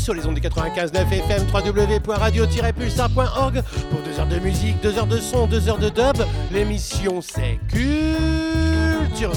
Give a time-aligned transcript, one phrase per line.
[0.00, 5.18] sur les ondes du 95.9 FM www.radio-pulsar.org pour 2 heures de musique, 2 heures de
[5.18, 6.24] son, 2 heures de dub.
[6.50, 9.32] L'émission c'est Culture.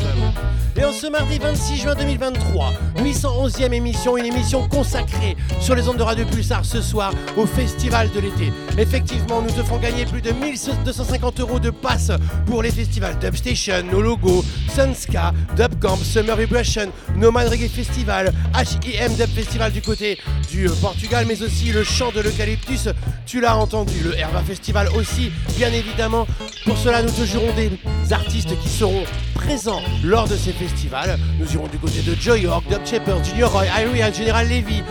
[0.75, 5.97] Et en ce mardi 26 juin 2023, 811e émission, une émission consacrée sur les ondes
[5.97, 8.51] de Radio Pulsar ce soir au Festival de l'été.
[8.79, 12.11] Effectivement, nous te ferons gagner plus de 1250 euros de passes
[12.47, 19.29] pour les festivals Dubstation, No Logo, Sunska, Dubcamp, Summer Vibration, Nomad Reggae Festival, HIM Dub
[19.29, 20.17] Festival du côté
[20.50, 22.89] du Portugal, mais aussi le chant de l'eucalyptus,
[23.28, 26.25] tu l'as entendu, le Herba Festival aussi, bien évidemment.
[26.65, 27.71] Pour cela, nous te jurons des
[28.11, 29.03] artistes qui seront
[29.33, 31.18] présents lors de ces festivals.
[31.39, 34.83] Nous irons du côté de Joy York, Dub Shepherd, Junior Roy, Iria, General Levy,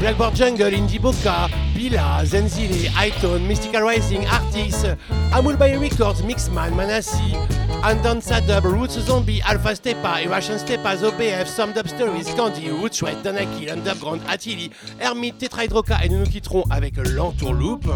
[0.00, 4.84] Blackboard Jungle, Indie Boca, Bila, Zenzile, Hytone, Mystical Rising, Artis,
[5.32, 7.34] Amul Bay Records, Mixman, Manassi,
[7.82, 13.22] Andanza Dub, Roots Zombie, Alpha Stepa, Irration Stepas, OBF, Some Dub Stories, Candy, Roots Shred,
[13.22, 17.88] Danaki, Underground, Attili, Hermit, Tetrahydroca et nous nous quitterons avec l'entourloupe.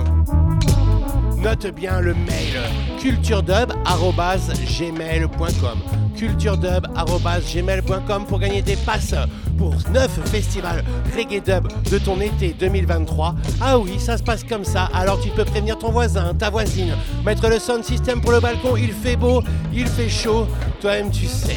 [1.43, 2.61] Note bien le mail
[3.01, 5.79] culturedub.gmail.com
[6.17, 9.17] culturedub.gmail.com pour gagner des passes
[9.59, 10.85] pour 9 festivals
[11.17, 13.35] reggae dub de ton été 2023.
[13.61, 14.89] Ah oui, ça se passe comme ça.
[14.95, 18.77] Alors tu peux prévenir ton voisin, ta voisine, mettre le sound system pour le balcon.
[18.77, 20.47] Il fait beau, il fait chaud.
[20.81, 21.57] Toi-même, tu sais.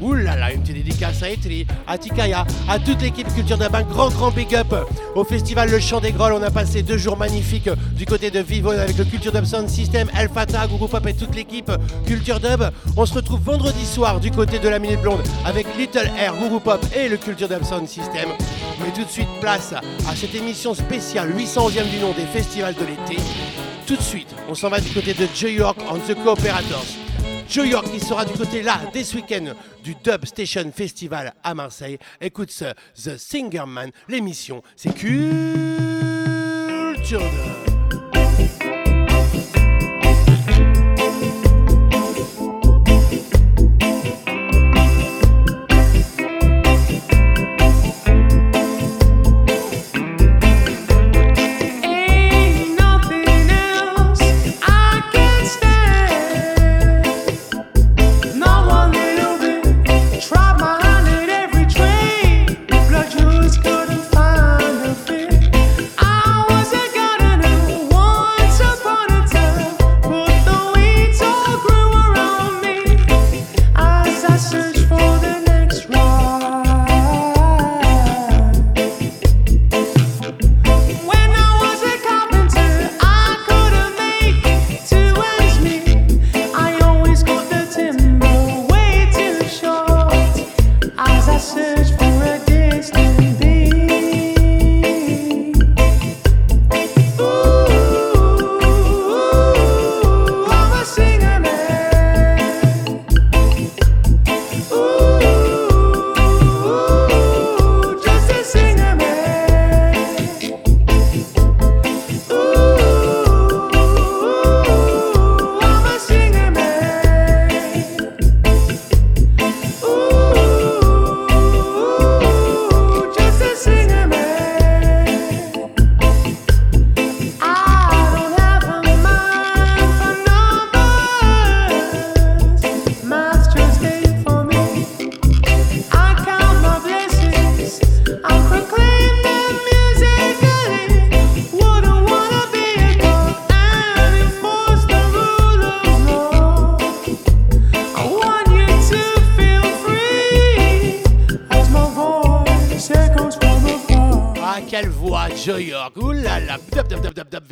[0.00, 3.74] Ouh là là, une petite dédicace à Etri, à Tikaya, à toute l'équipe Culture Dub.
[3.74, 4.74] Un grand, grand big up
[5.14, 6.34] au festival Le Chant des Grolles.
[6.34, 9.68] On a passé deux jours magnifiques du côté de Vivonne avec le Culture Dub Sound
[9.68, 11.70] System, El Fata, Guru Pop et toute l'équipe
[12.06, 12.62] Culture Dub.
[12.96, 16.60] On se retrouve vendredi soir du côté de la Minute Blonde avec Little Air, Guru
[16.60, 18.28] Pop et le Culture Dub Sound System.
[18.80, 22.80] Mais tout de suite, place à cette émission spéciale 811e du nom des festivals de
[22.80, 23.20] l'été.
[23.86, 27.07] Tout de suite, on s'en va du côté de Joe York on the Cooperators.
[27.48, 31.54] Joe York qui sera du côté là dès ce week-end du Dub Station Festival à
[31.54, 31.98] Marseille.
[32.20, 35.18] Écoute ce The Singer Man, l'émission c'est Culture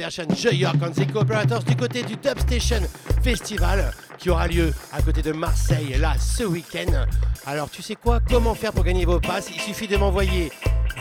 [0.06, 2.80] version Joe York on the Cooperators du côté du Dub Station
[3.24, 7.06] Festival qui aura lieu à côté de Marseille là ce week-end.
[7.44, 8.20] Alors, tu sais quoi?
[8.20, 9.50] Comment faire pour gagner vos passes?
[9.52, 10.52] Il suffit de m'envoyer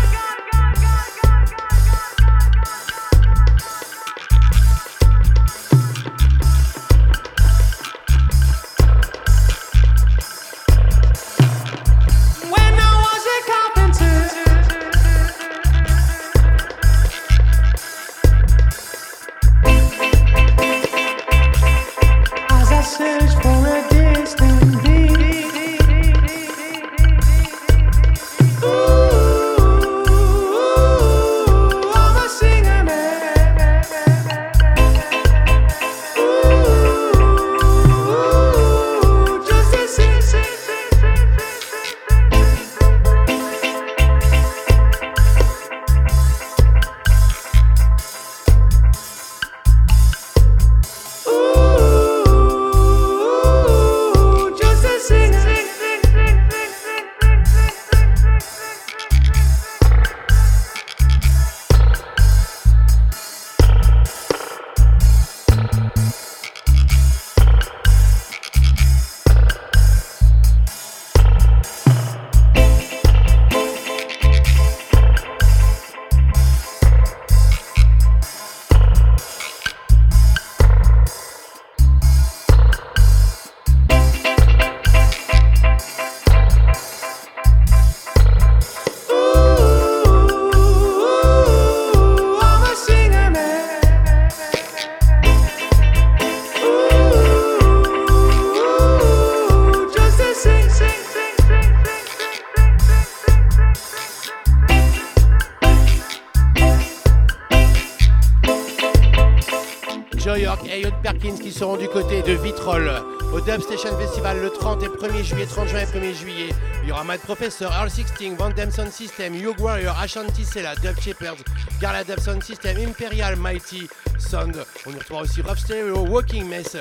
[115.27, 116.49] juillet, 30 juin et 1er juillet.
[116.83, 120.99] Il y aura Mad Professor, Earl 16, Van Sound System, Hugh Warrior, Ashanti Sela, Dub
[120.99, 121.43] Shepherds,
[121.81, 123.87] Garla Dub Sound System, Imperial Mighty
[124.17, 124.55] Sound.
[124.85, 126.77] On y retrouvera aussi Rough Stereo, Walking Mess,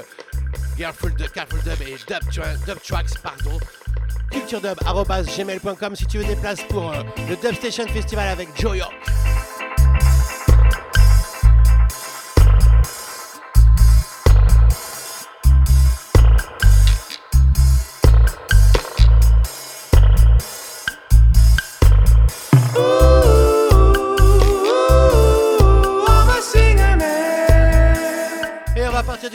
[0.79, 3.59] Careful, Careful Dub et Dub, Dub Tracks, pardon
[4.31, 8.79] culturedub.gmail.com si tu veux des places pour euh, le Dub Station Festival avec Joe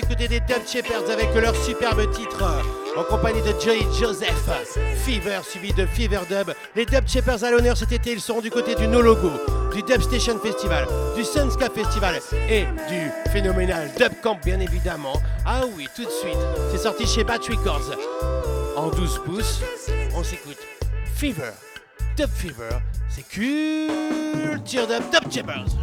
[0.02, 2.44] du côté des Dub Shepherds avec leur superbe titre
[2.98, 4.50] en compagnie de Joey Joseph.
[5.06, 6.54] Fever suivi de Fever Dub.
[6.76, 9.32] Les Dub Shepherds à l'honneur cet été, ils seront du côté du No Logo,
[9.74, 12.20] du Dub Station Festival, du Sunska Festival
[12.50, 15.14] et du phénoménal Dub Camp bien évidemment.
[15.46, 16.38] Ah oui, tout de suite,
[16.72, 17.96] c'est sorti chez Bat Records
[18.76, 19.62] en 12 pouces.
[20.16, 20.58] On s'écoute
[21.16, 21.52] Fever,
[22.18, 22.78] Dub Fever,
[23.10, 25.78] c'est culture Dub Dub Shepherds.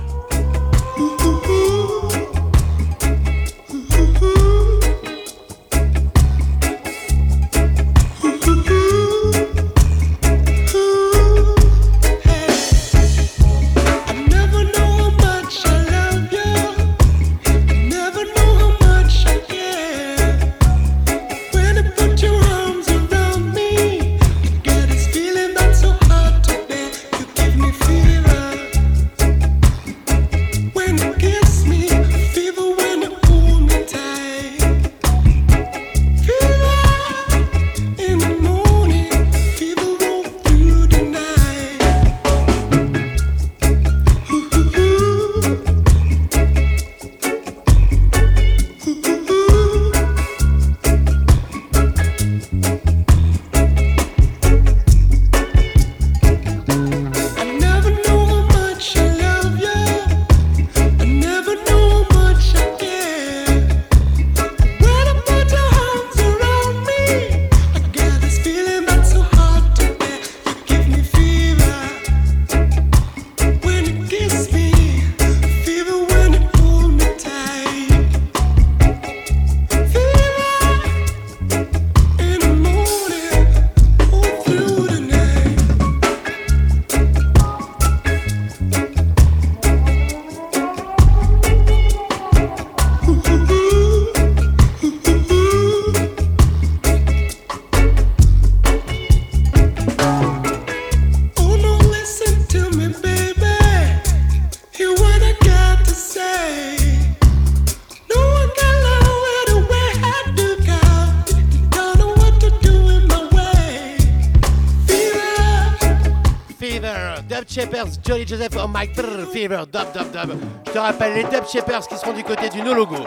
[118.28, 118.86] Joseph oh my
[119.32, 120.38] Fever, dub, dub, dub.
[120.66, 122.98] Je te rappelle les Dub Shepherds qui seront du côté du No Logo,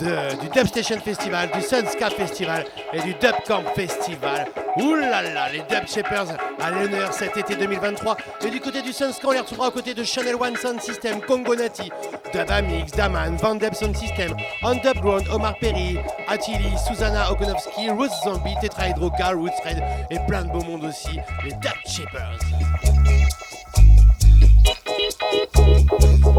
[0.00, 2.64] du Dub Station Festival, du Sunscap Festival
[2.94, 4.46] et du Dub Camp Festival.
[4.78, 8.16] Ouh là les Dub Shepherds à l'honneur cet été 2023.
[8.46, 11.20] Et du côté du Sunscap, on les retrouvera aux côtés de Channel One Sound System,
[11.20, 11.90] Congo Nati,
[12.32, 15.98] Dub Amix, Daman, Van Deb Sound System, Underground, Omar Perry,
[16.28, 20.86] Attili, Susanna Okonovski, Rose Zombie, Tetra Hydro, Gal, Roots Red et plein de beaux mondes
[20.86, 22.91] aussi, les Dub Shepherds.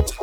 [0.02, 0.23] time.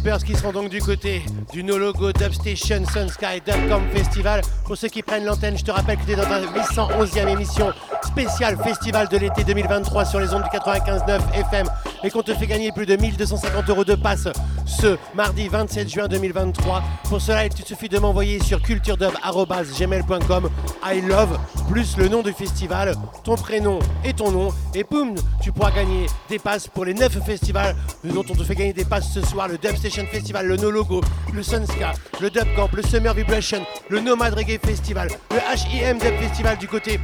[0.00, 1.22] Qui seront donc du côté
[1.52, 4.40] du No Logo Dubstation Sunsky Dubcom Festival.
[4.64, 7.70] Pour ceux qui prennent l'antenne, je te rappelle que tu es dans ta 811e émission
[8.02, 11.66] spéciale Festival de l'été 2023 sur les ondes du 95.9 FM
[12.04, 14.28] et qu'on te fait gagner plus de 1250 euros de passe
[14.64, 16.82] ce mardi 27 juin 2023.
[17.10, 20.48] Pour cela, il te suffit de m'envoyer sur culturedub.gmail.com
[20.86, 21.38] I love
[21.72, 26.04] plus le nom du festival, ton prénom et ton nom et boum, tu pourras gagner
[26.28, 27.74] des passes pour les 9 festivals
[28.04, 31.00] dont on te fait gagner des passes ce soir, le Dubstation Festival, le No Logo,
[31.32, 36.14] le Sunska, le Dub Camp, le Summer Vibration, le Nomad Reggae Festival, le HIM Dub
[36.20, 37.00] Festival du côté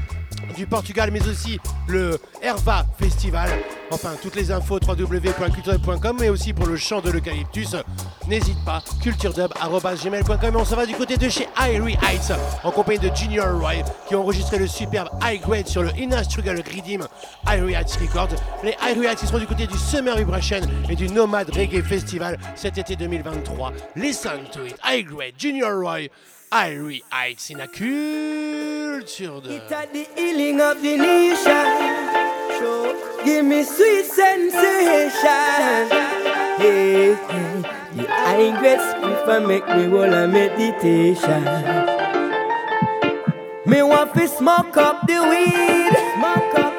[0.55, 3.49] du Portugal, mais aussi le Herva Festival.
[3.91, 7.75] Enfin, toutes les infos www.culturedub.com, mais aussi pour le chant de l'eucalyptus.
[8.29, 10.55] N'hésite pas, culturedub.gmail.com.
[10.55, 12.33] Et on s'en va du côté de chez Irie Heights,
[12.63, 16.23] en compagnie de Junior Roy, qui ont enregistré le superbe High Grade sur le Inner
[16.25, 17.07] Struggle Redeem
[17.47, 18.37] Irie Heights Records.
[18.63, 22.77] Les Irie Heights, seront du côté du Summer Vibration et du Nomad Reggae Festival cet
[22.77, 23.73] été 2023.
[23.97, 26.09] Listen to it, High Grade, Junior Roy,
[26.53, 29.41] Irie Heights in a culture
[29.93, 31.67] the healing of the nation.
[33.25, 35.29] Give me sweet sensation.
[37.97, 41.45] The high grade spiff make me roll a meditation.
[43.65, 46.78] Me want to smoke up the weed, smoke up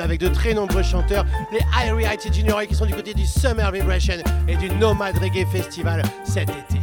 [0.00, 1.24] avec de très nombreux chanteurs.
[1.52, 4.14] Les Irie et Junior qui sont du côté du Summer Vibration
[4.46, 6.77] et du Nomad Reggae Festival cet été.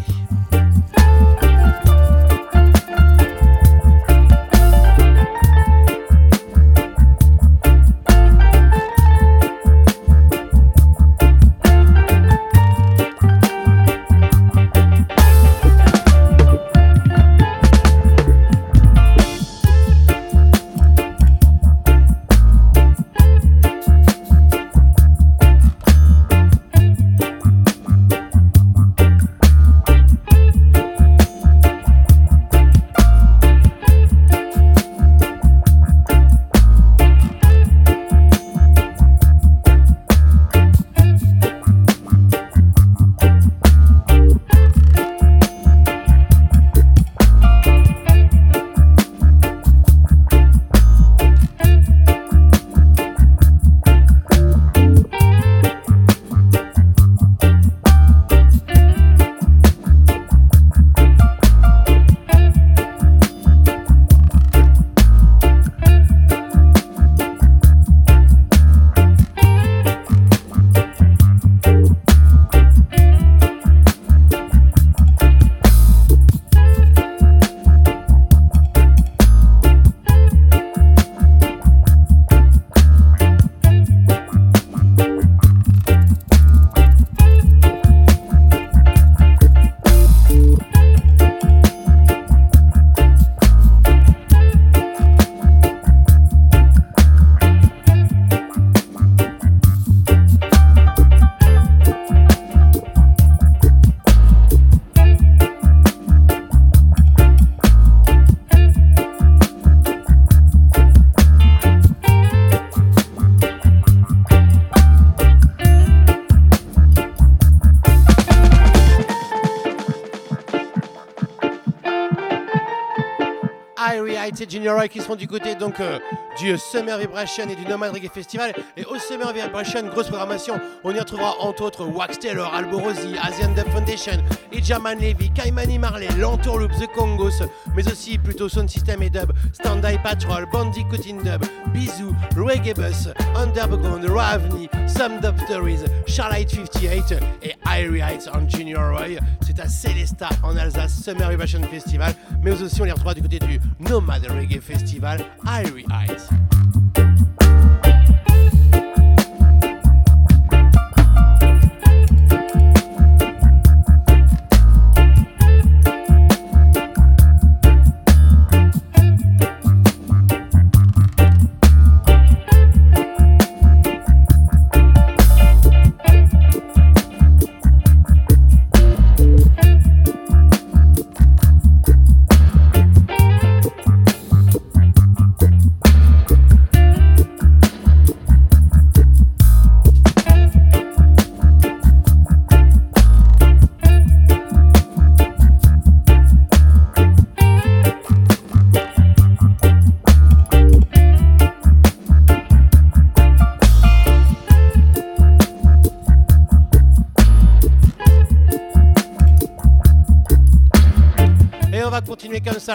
[124.50, 126.00] Junior Roy qui seront du côté donc euh,
[126.40, 128.54] du Summer Vibration et du Nomad Reggae Festival.
[128.78, 133.52] Et au Summer Vibration, grosse programmation, on y retrouvera entre autres Wax Taylor, Alborosi, Asian
[133.54, 137.44] Dub Foundation, Ijaman Levy, Kaimani Marley, Loop, The Congos,
[137.76, 143.10] mais aussi plutôt Sound System et Dub, Stand Patrol, Bandicoot in Dub, Bisou, Reggae Bus,
[143.36, 149.18] Underground, Ravni, Some Dub Stories, Charlotte 58 et Irie Heights en Junior Roy.
[149.42, 153.40] C'est à Celesta en Alsace, Summer Vibration Festival, mais aussi on les retrouvera du côté
[153.40, 155.86] du Nomad Reggae Festival, Irie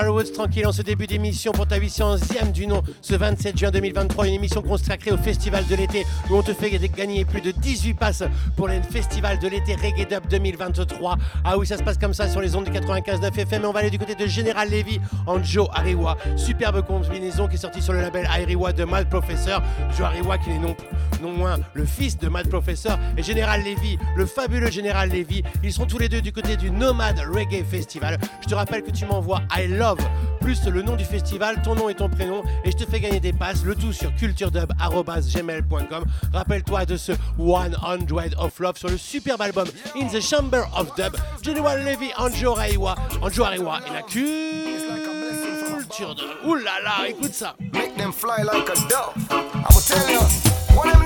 [0.01, 4.29] are Tranquille en ce début d'émission pour ta 800e du nom ce 27 juin 2023.
[4.29, 7.95] Une émission consacrée au festival de l'été où on te fait gagner plus de 18
[7.95, 8.23] passes
[8.55, 11.17] pour le festival de l'été Reggae Dub 2023.
[11.43, 13.63] Ah oui, ça se passe comme ça sur les ondes du 95.9 FM.
[13.63, 16.19] Et on va aller du côté de Général Levy en Joe Ariwa.
[16.37, 19.63] Superbe combinaison qui est sortie sur le label Ariwa de Mad Professor.
[19.97, 20.77] Joe Ariwa qui est non,
[21.23, 25.43] non moins le fils de Mad Professor et Général Levy, le fabuleux Général Levy.
[25.63, 28.19] Ils sont tous les deux du côté du Nomad Reggae Festival.
[28.43, 30.10] Je te rappelle que tu m'envoies I Love
[30.41, 33.21] plus le nom du festival, ton nom et ton prénom, et je te fais gagner
[33.21, 36.05] des passes, le tout sur culturedub.gmail.com.
[36.33, 37.19] Rappelle-toi de ce 100
[38.39, 42.95] of Love sur le superbe album In the Chamber of Dub, General Levy, Anjo Raiwa,
[43.23, 44.25] Anjo Raiwa et la culture
[46.15, 46.23] de...
[46.47, 47.55] Ouh là là, écoute ça.
[47.73, 49.15] Make them fly like a dove.
[49.31, 50.21] I will tell you
[50.75, 51.01] what I.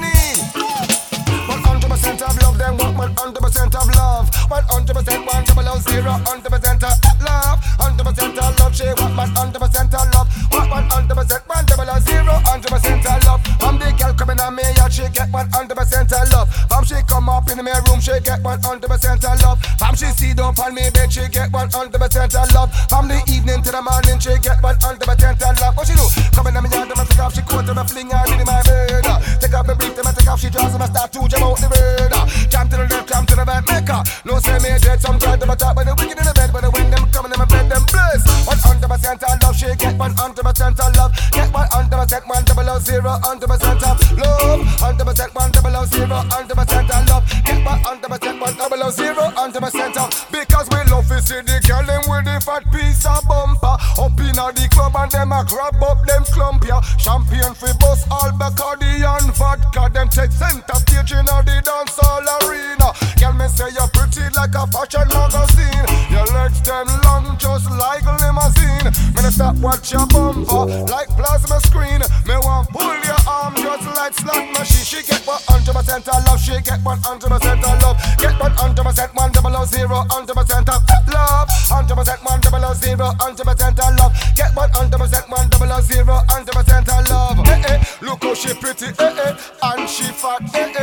[2.15, 4.31] 100% of love, them want 100% of love.
[4.31, 6.95] 100% one double O zero, 100% of
[7.27, 7.59] love.
[7.83, 10.29] 100% of love, she want 100% of love.
[10.51, 13.41] What 100% one double O zero, 100% of love.
[13.59, 16.49] From the girl coming on me, yeah, she get 100% of love.
[16.71, 19.59] From she come up in my room, she get 100% of love.
[19.79, 22.71] From she see down on me bed, she get 100% of love.
[22.89, 25.77] From the evening to the morning, she get 100% of love.
[25.77, 26.07] What she do?
[26.31, 29.03] Coming on me yard, I'ma take off she coat, I'ma fling her in my bed.
[29.43, 31.69] Take off my brief, I'ma take off she dress, I'ma start to jam out the
[31.69, 32.04] bed.
[32.51, 34.03] Jam to the left, jam to the right, her.
[34.25, 36.65] No say me dead, some try to talk, but the wicked in the bed, but
[36.73, 38.23] wind them coming in my bed, them bliss.
[38.45, 41.13] 100% of love, she get 100% of love.
[41.33, 44.61] Get 100%, one double O zero, 100% of love.
[44.81, 47.25] 100%, one double O zero, 100% of love.
[47.45, 50.09] Get 100%, one double O zero, 100% of.
[50.31, 53.77] Because we love to see the girl them with the fat piece of bumper.
[53.99, 56.81] Up in the club and them a grab up them clump, yeah.
[56.99, 59.91] Champion for bus, all Bacardi and vodka.
[59.93, 62.93] Them take center stage in the dance hall arena.
[63.19, 65.85] Girl, me say you're pretty like a fashion magazine.
[66.11, 68.89] Your legs them long, just like a limousine.
[69.15, 72.01] Me no stop watch your bumper like plasma screen.
[72.27, 74.85] Me want pull your arm just like slot machine.
[74.85, 76.41] She get 100% of love.
[76.41, 77.97] She get 100% of love.
[78.19, 81.49] Get 100% one double o zero, 100% of love.
[81.49, 84.13] 100% one double o zero, 100% of love.
[84.37, 87.49] Get 100% one double o zero, 100% of love.
[87.49, 88.87] Eh eh, look how she pretty.
[88.87, 90.43] Eh eh, and she fat.
[90.55, 90.74] Eh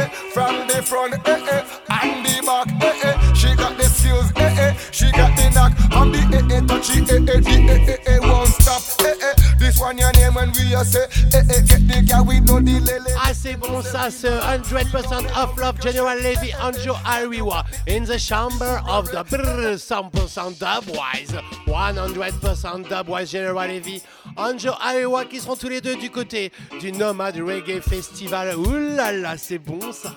[10.83, 11.07] say.
[11.33, 11.61] Eh eh.
[13.19, 18.81] Ah c'est bon ça, ce 100% of love General Levy Anjo Ariwa in the chamber
[18.87, 21.33] of the brrr, 100% dubwise
[21.67, 24.01] 100% dubwise General Levy
[24.37, 28.55] Anjo Ariwa qui seront tous les deux du côté du Nomad Reggae Festival.
[28.57, 30.15] Ouh là là, c'est bon ça.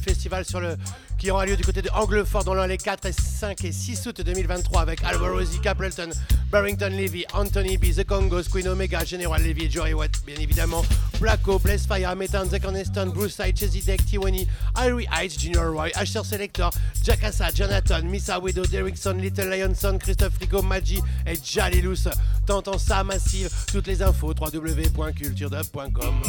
[0.00, 0.76] Festival, sur le,
[1.18, 4.20] qui aura lieu du côté de Anglefort dans les 4, et 5 et 6 août
[4.20, 6.10] 2023 avec Alvaro Z, Capleton,
[6.50, 10.84] Barrington Levy, Anthony B, The Congos, Queen Omega, General Levy Joey Watt, bien évidemment,
[11.20, 15.90] Blacko, Blaze Fire, Metan, Zack Aniston, Bruce Side, Chesy Deck, Tiwani, Irie Heights, Junior Roy,
[15.94, 16.70] Asher Selector,
[17.02, 22.08] Jackassa, Jonathan, Missa Widow, Derrickson, Little Lionson, Christophe Rico, Maggi et Jalilous.
[22.46, 26.22] T'entends ça massive, toutes les infos www.culturedub.com.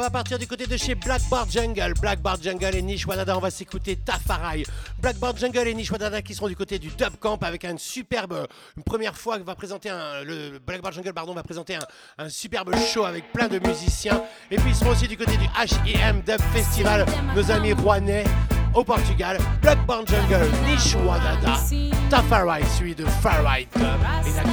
[0.00, 1.92] on va partir du côté de chez Black Bar Jungle.
[2.00, 4.64] Black Bar Jungle et Nish Wadada, on va s'écouter Tafarai.
[4.98, 7.76] Black Bar Jungle et Nish Wadada qui seront du côté du Dub Camp avec un
[7.76, 8.46] superbe,
[8.78, 11.86] une première fois que va présenter un, le Black Bar Jungle pardon, va présenter un,
[12.16, 14.22] un superbe show avec plein de musiciens.
[14.50, 17.04] Et puis ils seront aussi du côté du H&M Dub Festival,
[17.36, 18.24] nos amis rouennais
[18.74, 19.36] au Portugal.
[19.60, 21.58] Black Bar Jungle, Nish Wadada,
[22.08, 23.84] Tafarai suivi de Farai Dub
[24.24, 24.44] et la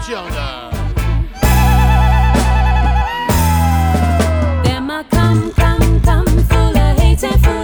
[0.00, 0.73] culture dub.
[4.94, 7.63] A come, come, come, full of hate and full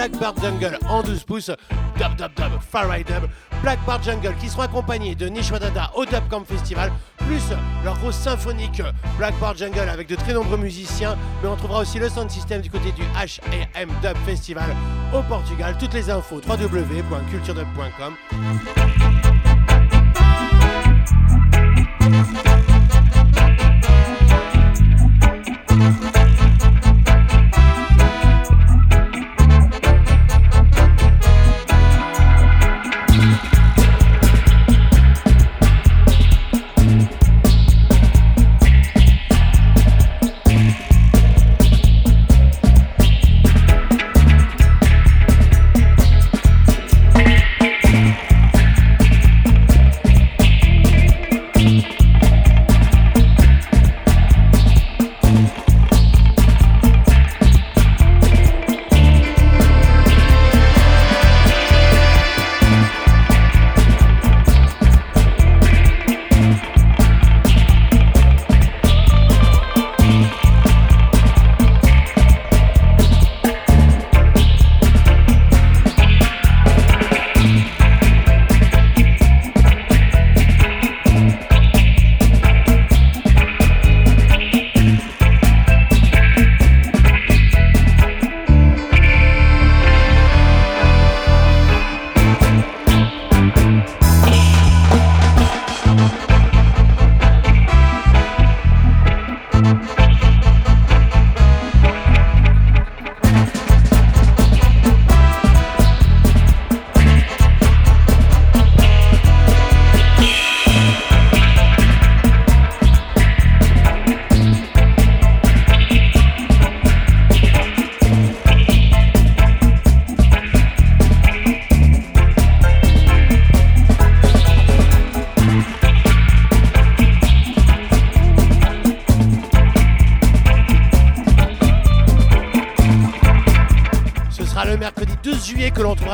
[0.00, 1.50] label Blackbird Jungle en 12 pouces.
[1.96, 3.28] Dub Dub Dub, Farai Dub,
[3.62, 7.42] Blackbird Jungle qui seront accompagnés de Nish Wadada au Dub Camp Festival, plus
[7.84, 8.82] leur grosse symphonique
[9.18, 11.16] Blackbird Jungle avec de très nombreux musiciens.
[11.42, 14.74] Mais on trouvera aussi le sound system du côté du H&M Dub Festival
[15.14, 15.76] au Portugal.
[15.78, 18.14] Toutes les infos www.culturedub.com.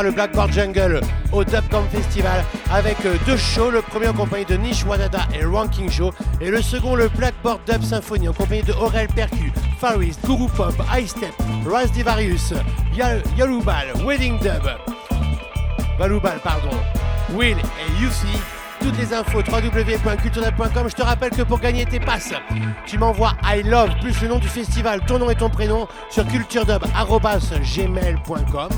[0.02, 1.00] le Blackboard Jungle
[1.32, 3.70] au Dubcamp Festival avec euh, deux shows.
[3.70, 7.60] Le premier en compagnie de Nish Wadada et Ranking Show et le second le Blackboard
[7.66, 11.32] Dub Symphony en compagnie de Aurel Percu, Farist, Guru Pop, High Step,
[11.70, 12.52] Raz Divarius,
[12.94, 14.62] Yal- Yalubal, Wedding Dub,
[15.98, 16.70] Valoubal pardon,
[17.34, 18.26] Will et Yusi.
[18.80, 20.88] Toutes les infos www.culturedub.com.
[20.90, 22.34] Je te rappelle que pour gagner tes passes,
[22.84, 26.26] tu m'envoies I love plus le nom du festival, ton nom et ton prénom sur
[26.26, 28.68] culturedub@gmail.com.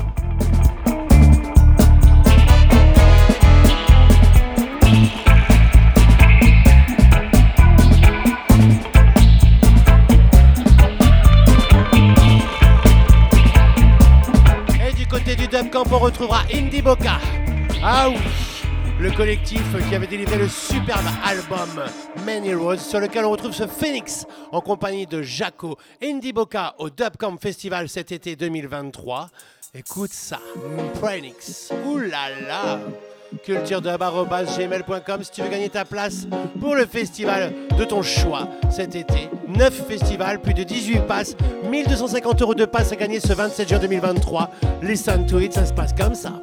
[15.91, 17.19] on retrouvera Indie Boca.
[17.81, 18.17] Ah oui,
[18.99, 21.83] le collectif qui avait délivré le superbe album
[22.25, 26.89] Many Roads, sur lequel on retrouve ce Phoenix en compagnie de Jaco Indie Boca au
[26.89, 29.29] Dub Camp Festival cet été 2023.
[29.73, 30.39] Écoute ça,
[31.01, 31.71] Phoenix.
[31.85, 32.79] Ouh là
[33.45, 36.27] culturedub.gmail.com si tu veux gagner ta place
[36.59, 39.29] pour le festival de ton choix cet été.
[39.47, 41.35] 9 festivals, plus de 18 passes,
[41.69, 44.51] 1250 euros de passes à gagner ce 27 juin 2023.
[44.81, 46.33] Listen to it, ça se passe comme ça.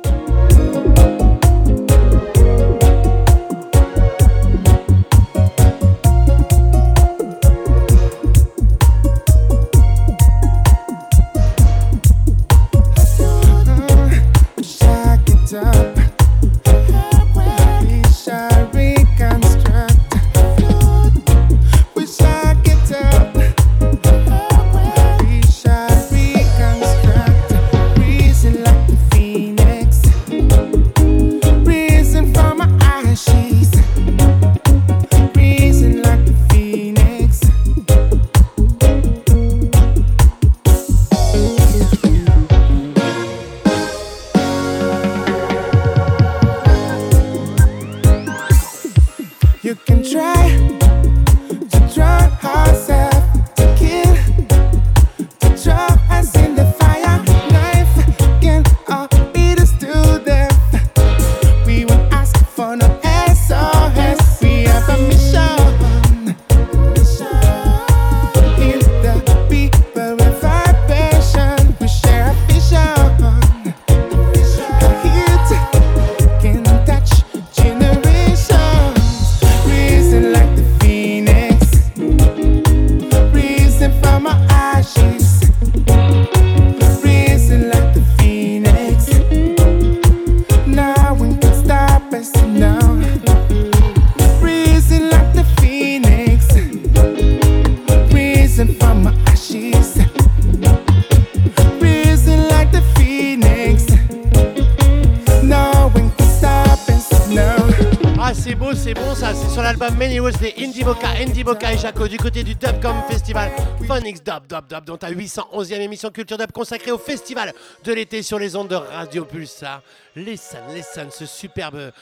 [114.60, 117.52] Dub Dub, dont ta 811e émission Culture Dub consacrée au festival
[117.84, 119.82] de l'été sur les ondes de Radio Pulsar.
[120.14, 121.92] Listen, listen, ce superbe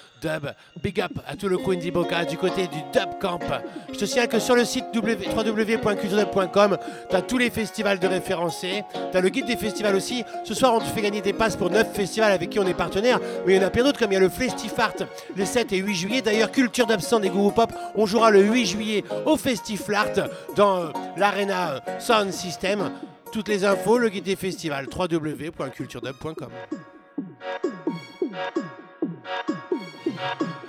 [0.82, 3.40] Big up à tout le Indie Boca du côté du Dub Camp.
[3.92, 6.78] Je te signale que sur le site www.culturedub.com,
[7.10, 8.84] tu as tous les festivals de référencés.
[9.10, 10.24] Tu as le guide des festivals aussi.
[10.44, 12.74] Ce soir, on te fait gagner des passes pour 9 festivals avec qui on est
[12.74, 13.20] partenaire.
[13.46, 14.94] Mais il y en a plein d'autres, comme il y a le Festifart
[15.36, 16.22] les 7 et 8 juillet.
[16.22, 20.14] D'ailleurs, Culture d'Absent des Guru Pop, on jouera le 8 juillet au Festiflart
[20.56, 22.90] dans euh, l'Arena euh, Sound System.
[23.32, 26.50] Toutes les infos, le guide des festivals, www.culturedub.com.
[30.24, 30.63] you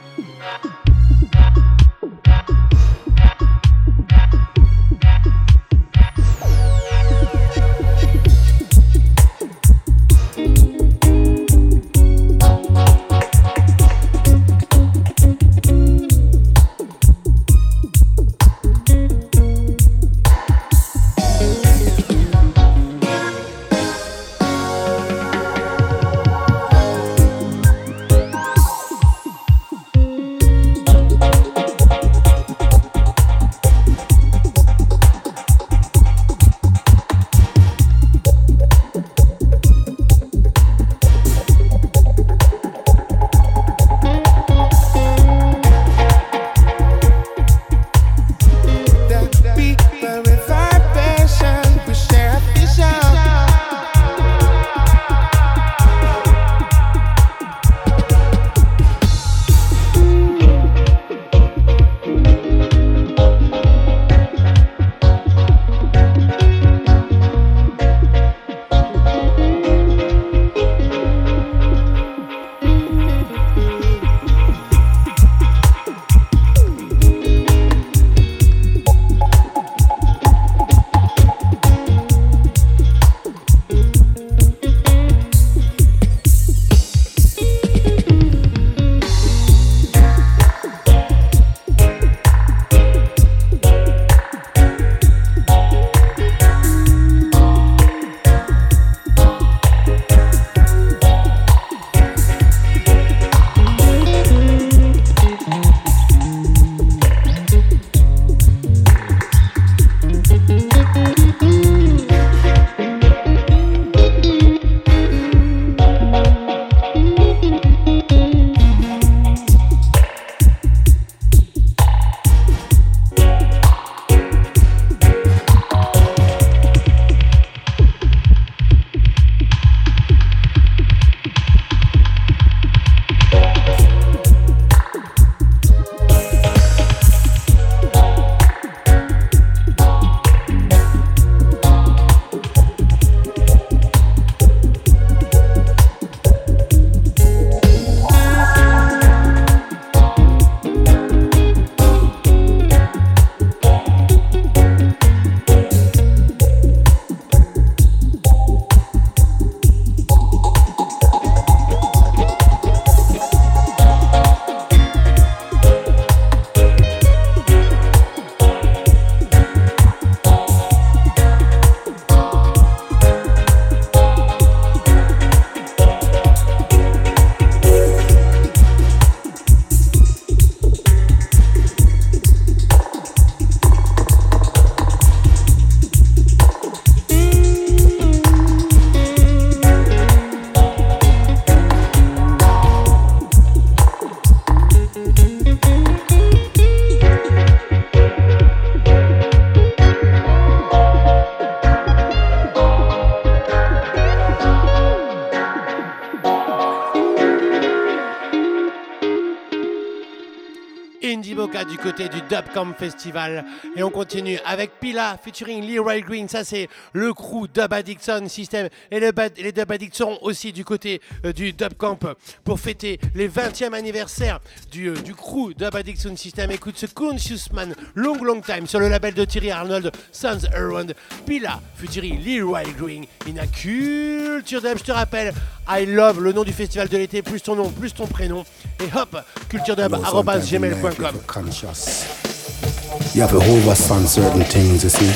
[211.64, 213.45] Du côté du Dub Camp Festival.
[213.78, 216.28] Et on continue avec Pila featuring Leroy Green.
[216.28, 218.68] Ça, c'est le crew Dub Addiction System.
[218.91, 221.99] Et le bad- les Dub Addicts seront aussi du côté euh, du Dub Camp
[222.43, 224.39] pour fêter les 20e anniversaire
[224.70, 226.51] du, euh, du crew Dub Addiction System.
[226.51, 230.93] Écoute ce Conscious Man Long Long Time sur le label de Thierry Arnold, Sons Around.
[231.26, 234.78] Pila featuring Leroy Green in a Culture Dub.
[234.78, 235.34] Je te rappelle,
[235.70, 238.43] I love le nom du festival de l'été, plus ton nom, plus ton prénom.
[238.82, 239.18] Et hop,
[239.49, 241.16] culturedub.gmail.com.
[241.64, 245.08] You have to overstand certain things, you see.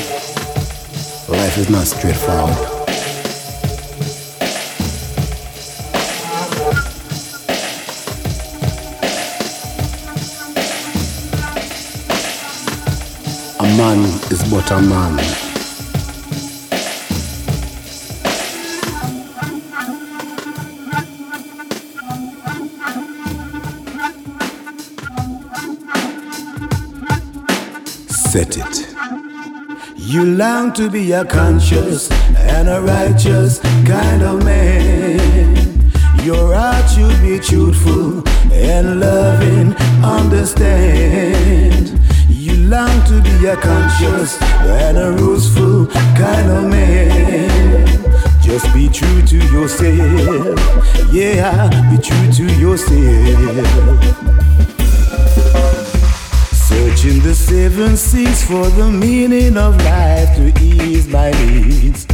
[1.30, 2.56] Life is not straightforward.
[13.58, 13.98] A man
[14.30, 15.49] is but a man.
[28.30, 28.86] Set it.
[29.96, 35.90] You long to be a conscious and a righteous kind of man.
[36.22, 38.22] Your heart should be truthful
[38.52, 39.74] and loving,
[40.04, 41.98] understand.
[42.28, 47.88] You long to be a conscious and a ruthless kind of man.
[48.40, 50.56] Just be true to yourself.
[51.12, 54.49] Yeah, be true to yourself.
[56.80, 62.06] Searching the seven seas for the meaning of life to ease my needs.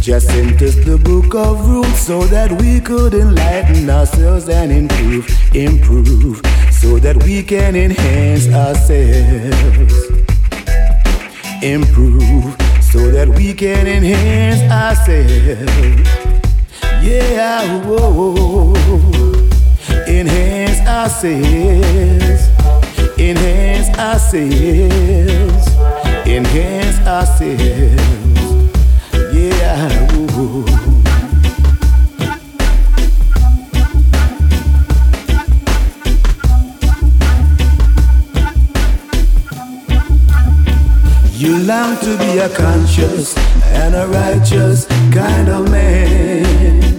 [0.00, 5.26] Just sent us the book of rules so that we could enlighten ourselves and improve,
[5.56, 9.92] improve, so that we can enhance ourselves.
[11.60, 16.08] Improve, so that we can enhance ourselves.
[17.02, 18.72] Yeah, whoa,
[20.06, 22.51] enhance ourselves
[23.30, 25.68] enhance ourselves,
[26.26, 28.42] enhance ourselves.
[29.32, 30.08] Yeah.
[30.14, 30.66] ooh.
[41.38, 46.91] You long to be a conscious and a righteous kind of man.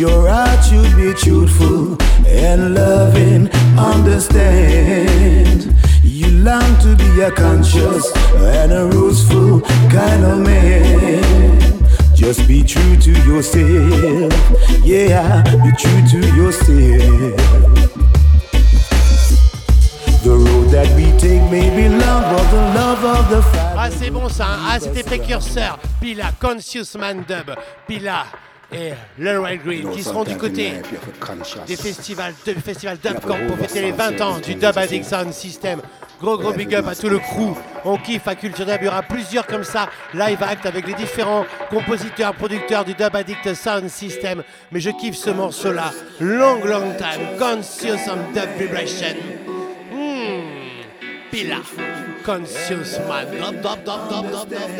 [0.00, 1.96] Your heart should be truthful
[2.26, 5.74] and loving, understand.
[6.02, 9.60] You long to be a conscious and a ruthless
[9.92, 11.84] kind of man.
[12.14, 14.32] Just be true to yourself.
[14.82, 17.36] Yeah, be true to yourself.
[20.24, 23.42] The road that we take may be long, but the love of the.
[23.76, 24.46] Ah, c'est bon ça.
[24.46, 24.58] hein.
[24.70, 25.78] Ah, c'était précurseur.
[26.00, 27.54] Pila, Conscious Man Dub.
[27.86, 28.24] Pila
[28.72, 30.72] et Leroy Green qui seront du côté
[31.66, 35.80] des festivals, du festival Dub Camp pour fêter les 20 ans du Dub Addiction System.
[36.20, 37.56] Gros gros big up à tout le crew.
[37.84, 38.76] On kiffe à Culture Dub.
[38.82, 43.14] Il y aura plusieurs comme ça live act avec les différents compositeurs, producteurs du Dub
[43.14, 44.42] Addict Sound System.
[44.70, 45.90] Mais je kiffe ce morceau là.
[46.20, 47.38] Long long time.
[47.38, 49.16] Conscious on Dub Vibration.
[49.90, 50.42] Hmm.
[51.30, 51.56] Pila.
[52.30, 53.26] Conscious man.
[53.26, 54.70] Dub, dub, dub, dub, dub, dub, dub.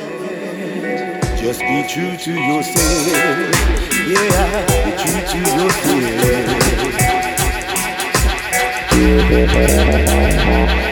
[1.36, 3.08] Just be true to yourself.
[4.06, 6.04] Yeah, be true to yourself.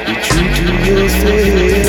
[0.05, 1.88] Be true to yourself.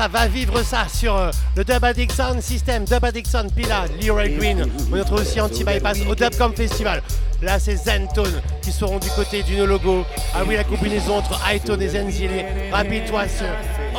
[0.00, 3.84] Ça va vivre ça sur euh, le Dub Addict Sound System, Dub Addict Sound Pila,
[4.00, 4.66] Leroy Green.
[4.90, 7.02] On retrouve aussi Anti-Bypass au Dubcom Festival.
[7.42, 10.06] Là c'est Zentone qui seront du côté du No Logo.
[10.34, 12.46] Ah oui, la combinaison entre Hytone et Zenzile.
[12.72, 13.44] Rappelle-toi ce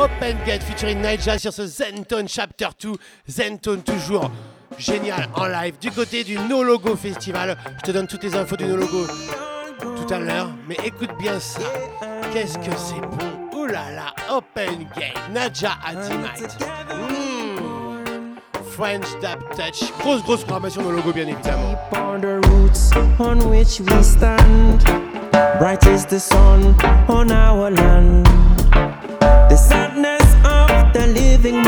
[0.02, 2.94] Open Gate featuring Nigel sur ce Zentone Chapter 2.
[3.30, 4.32] Zentone toujours
[4.80, 7.56] génial en live du côté du No Logo Festival.
[7.78, 9.06] Je te donne toutes les infos du No Logo
[9.82, 11.62] tout à l'heure, mais écoute bien ça.
[12.34, 13.31] Qu'est-ce que c'est là,
[14.92, 16.58] Open Gate, Nadja Adimite.
[16.90, 18.38] Mmh.
[18.76, 19.92] French Dub Touch.
[20.02, 21.78] Grosse, grosse programmation No Logo, bien évidemment.
[21.94, 24.84] on the roots on which we stand.
[25.60, 26.76] Bright is the sun
[27.08, 28.26] on our land.
[29.50, 31.64] The sadness of the living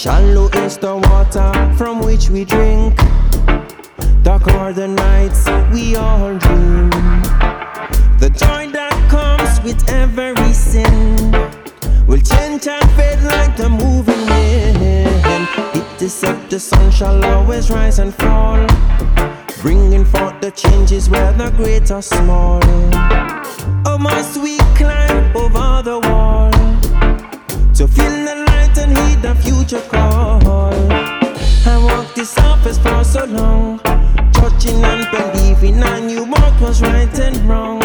[0.00, 2.96] Shallow is the water from which we drink.
[4.22, 5.44] Dark are the nights
[5.74, 6.88] we all dream.
[8.18, 11.30] The joy that comes with every sin
[12.06, 15.46] will change and fade like the moving wind.
[15.76, 18.66] It is said the sun shall always rise and fall,
[19.60, 22.60] bringing forth the changes whether great or small.
[23.84, 26.50] Oh, must we climb over the wall
[27.74, 28.39] to feel the
[29.20, 30.72] heed the future call?
[31.66, 33.80] I walked this surface for so long,
[34.32, 37.82] judging and believing I knew what was right and wrong.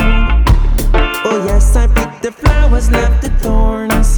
[1.27, 4.14] Oh yes, I picked the flowers, left the thorns.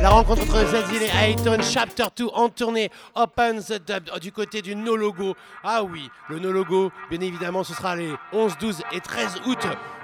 [0.00, 2.88] La rencontre entre Zazil et Ayton, Chapter 2 en tournée.
[3.16, 5.34] Open the Dub oh, du côté du No Logo.
[5.64, 9.58] Ah oui, le No Logo, bien évidemment, ce sera les 11, 12 et 13 août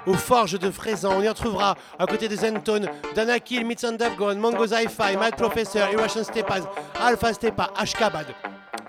[0.05, 1.13] aux Forges de Fraisan.
[1.15, 6.63] On y retrouvera à côté de Zenton, Danakil, Mitsandavgon, Mango Zi-Fi, Mad Professor, Irration Stepaz,
[6.99, 8.25] Alpha Stepa, Ashkabad.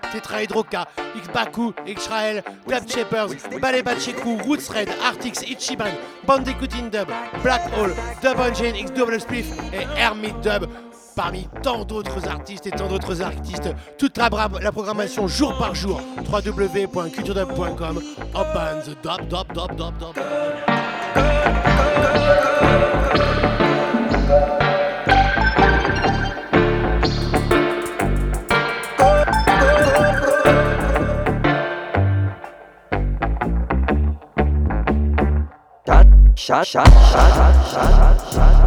[0.01, 0.85] Tetra Hydroka,
[1.15, 3.83] X-Baku, Israel, Club Shepherds, Ballet
[4.45, 5.91] Roots Red, Artix, Ichiban,
[6.25, 7.07] Bandicoot in Dub,
[7.43, 10.67] Black Hole, Dub Engine, X Double Spliff et Hermit Dub.
[11.15, 14.29] Parmi tant d'autres artistes et tant d'autres artistes, toute la
[14.71, 15.99] programmation jour par jour,
[16.31, 18.01] www.culturedub.com,
[18.35, 21.68] Open the Dub, Dub, Dub, Dub, Dub.
[36.49, 38.58] Shot, shot, shot, shot, shot, shot.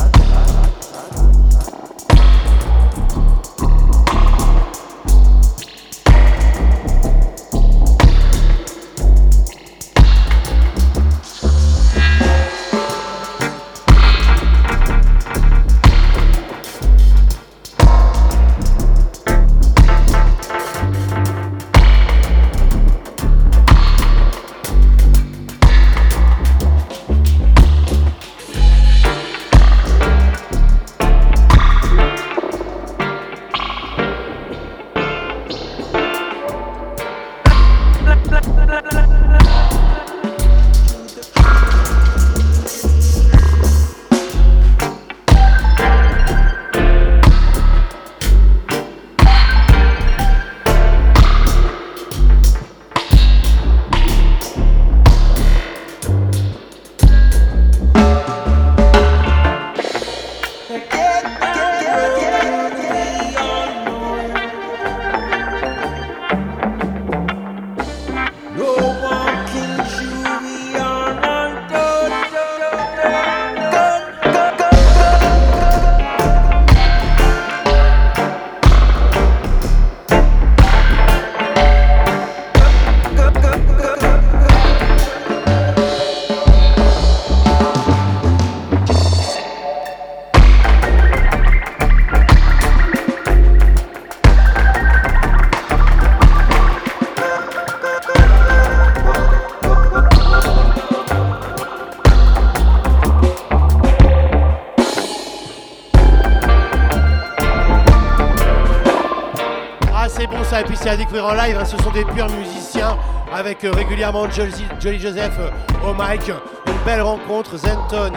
[110.22, 112.28] C'est bon ça, et puis c'est à découvrir en live, hein, ce sont des purs
[112.30, 112.96] musiciens
[113.34, 115.50] avec euh, régulièrement Jolly, Joseph euh,
[115.84, 116.28] au mic.
[116.28, 118.12] Une belle rencontre, Zenton.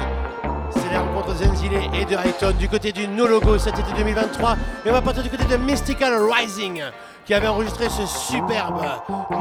[0.69, 4.57] C'est la rencontre Zenzile et de Hayton du côté du No Logo cet été 2023.
[4.85, 6.81] Et on va partir du côté de Mystical Rising
[7.25, 8.81] qui avait enregistré ce superbe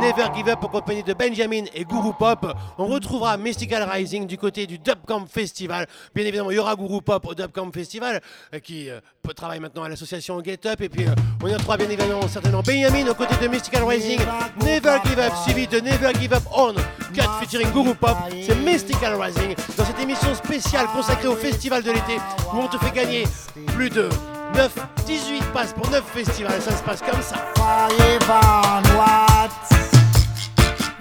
[0.01, 2.47] Never Give Up en compagnie de Benjamin et Guru Pop.
[2.79, 5.87] On retrouvera Mystical Rising du côté du Dubcamp Festival.
[6.14, 8.20] Bien évidemment, il y aura Guru Pop au Dubcamp Festival
[8.55, 9.01] euh, qui euh,
[9.37, 10.81] travaille maintenant à l'association Get Up.
[10.81, 14.20] Et puis, euh, on y retrouvera bien évidemment certainement Benjamin aux côtés de Mystical Rising.
[14.62, 16.75] Never Give Up suivi de Never Give Up On.
[17.14, 18.16] Cut featuring Guru Pop.
[18.47, 22.20] C'est Mystical Rising dans cette émission spéciale consacrée au festival de l'été
[22.52, 23.24] où on te fait gagner
[23.74, 24.10] plus de
[24.54, 24.70] 9,
[25.06, 26.60] 18 passes pour 9 festivals.
[26.60, 27.36] Ça se passe comme ça.
[27.56, 29.50] Forever onward,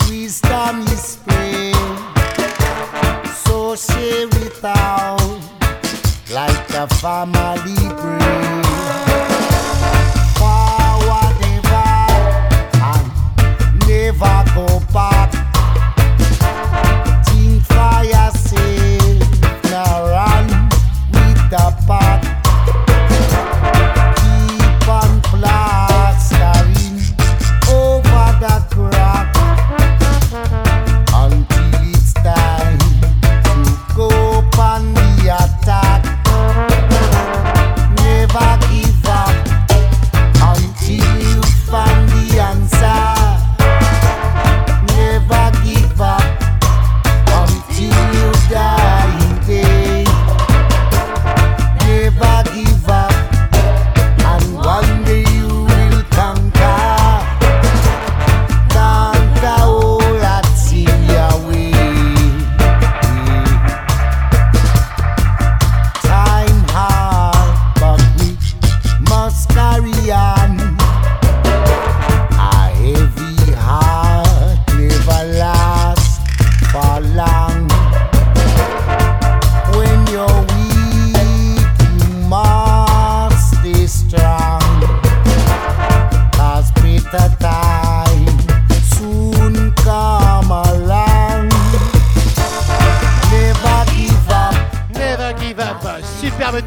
[0.09, 1.75] wisdom is spring.
[3.45, 3.75] So
[21.53, 22.32] the pack.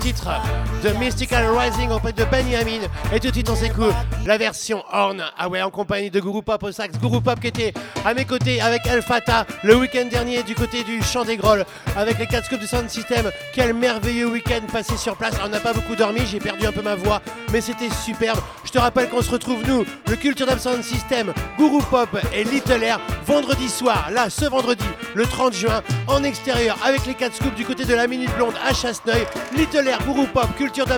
[0.07, 0.46] Titre
[0.87, 2.87] de Mystical Rising auprès de Benjamin.
[3.13, 5.23] Et tout de suite, on s'écoute la version Horn.
[5.37, 6.97] Ah ouais, en compagnie de Guru Pop au sax.
[6.99, 7.75] Guru Pop qui était
[8.05, 11.65] à mes côtés avec El Fata le week-end dernier du côté du Champ des Grolles
[11.97, 13.31] avec les 4 scopes du Sound System.
[13.53, 15.35] Quel merveilleux week-end passé sur place.
[15.45, 17.21] On n'a pas beaucoup dormi, j'ai perdu un peu ma voix,
[17.53, 18.39] mais c'était superbe.
[18.65, 22.45] Je te rappelle qu'on se retrouve, nous, le Culture Dub Sound System, Guru Pop et
[22.45, 24.85] Little Air, vendredi soir, là, ce vendredi,
[25.15, 28.55] le 30 juin, en extérieur, avec les 4 scoops du côté de la Minute Blonde
[28.65, 29.27] à Chasseneuil.
[29.57, 30.49] Little Air, Guru Pop,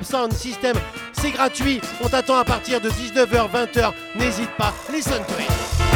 [0.02, 0.76] Sound System,
[1.12, 1.80] c'est gratuit.
[2.02, 3.92] On t'attend à partir de 19h, 20h.
[4.16, 5.87] N'hésite pas, listen to it.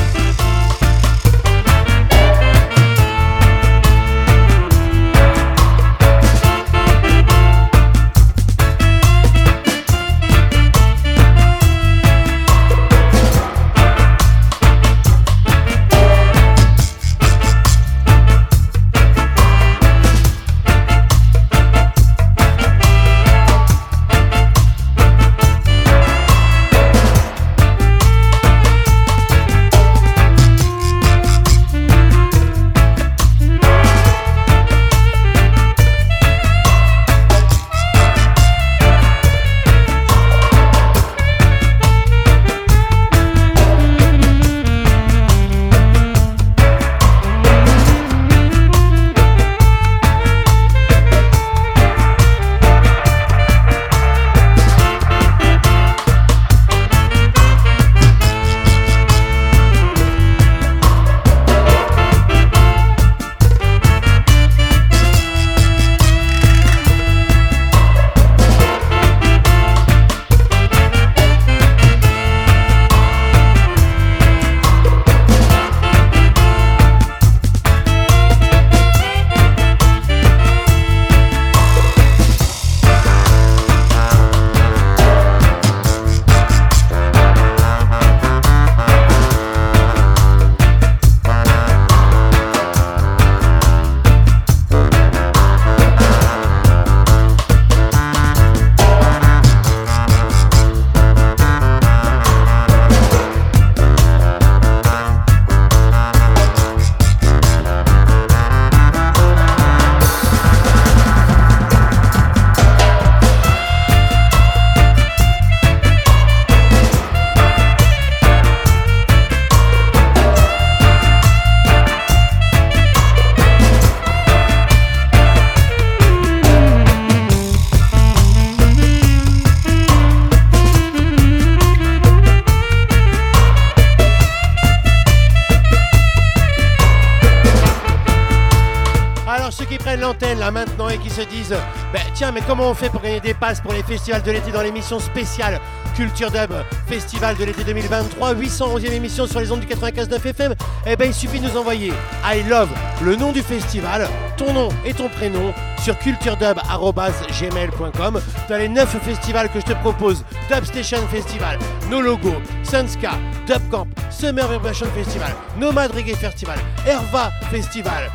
[142.31, 145.01] Mais comment on fait pour gagner des passes pour les festivals de l'été dans l'émission
[145.01, 145.59] spéciale
[145.97, 146.53] Culture Dub
[146.87, 150.55] Festival de l'été 2023 811e émission sur les ondes du 95.9 FM
[150.87, 151.93] Eh ben il suffit de nous envoyer
[152.25, 152.68] I love
[153.03, 155.53] le nom du festival ton nom et ton prénom
[155.83, 160.25] sur culturedub.gmail.com Dans les 9 festivals que je te propose.
[160.49, 161.59] Dub Station Festival,
[161.91, 163.12] No Logo, Sunska,
[163.47, 168.11] Dub Camp, Summer Vibration Festival, Nomad Reggae Festival, Herva Festival,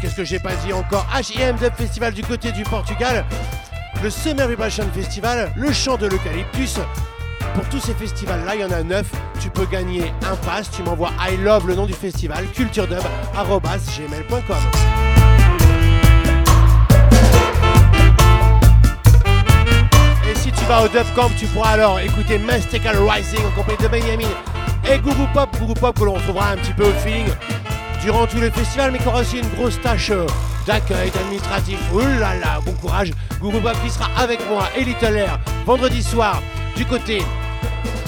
[0.00, 1.56] qu'est-ce que j'ai pas dit encore H.I.M.
[1.56, 3.24] Dub Festival du côté du Portugal,
[4.02, 6.78] le Summer Vibration Festival, le chant de l'eucalyptus.
[7.54, 9.06] Pour tous ces festivals-là, il y en a 9.
[9.40, 10.70] Tu peux gagner un pass.
[10.70, 14.56] Tu m'envoies I love le nom du festival, culturedub.gmail.com.
[20.30, 23.82] Et si tu vas au Dub Camp, tu pourras alors écouter Mystical Rising en compagnie
[23.82, 24.28] de Benjamin
[24.90, 27.26] et Gougou Pop, Gougou Pop que l'on retrouvera un petit peu au feeling
[28.06, 30.26] durant tout le festival, mais qui aura aussi une grosse tâche euh,
[30.64, 31.76] d'accueil, d'administratif.
[31.92, 33.10] Ouh là là, bon courage.
[33.40, 36.40] Gougou Pop qui sera avec moi et Little Air vendredi soir
[36.76, 37.20] du côté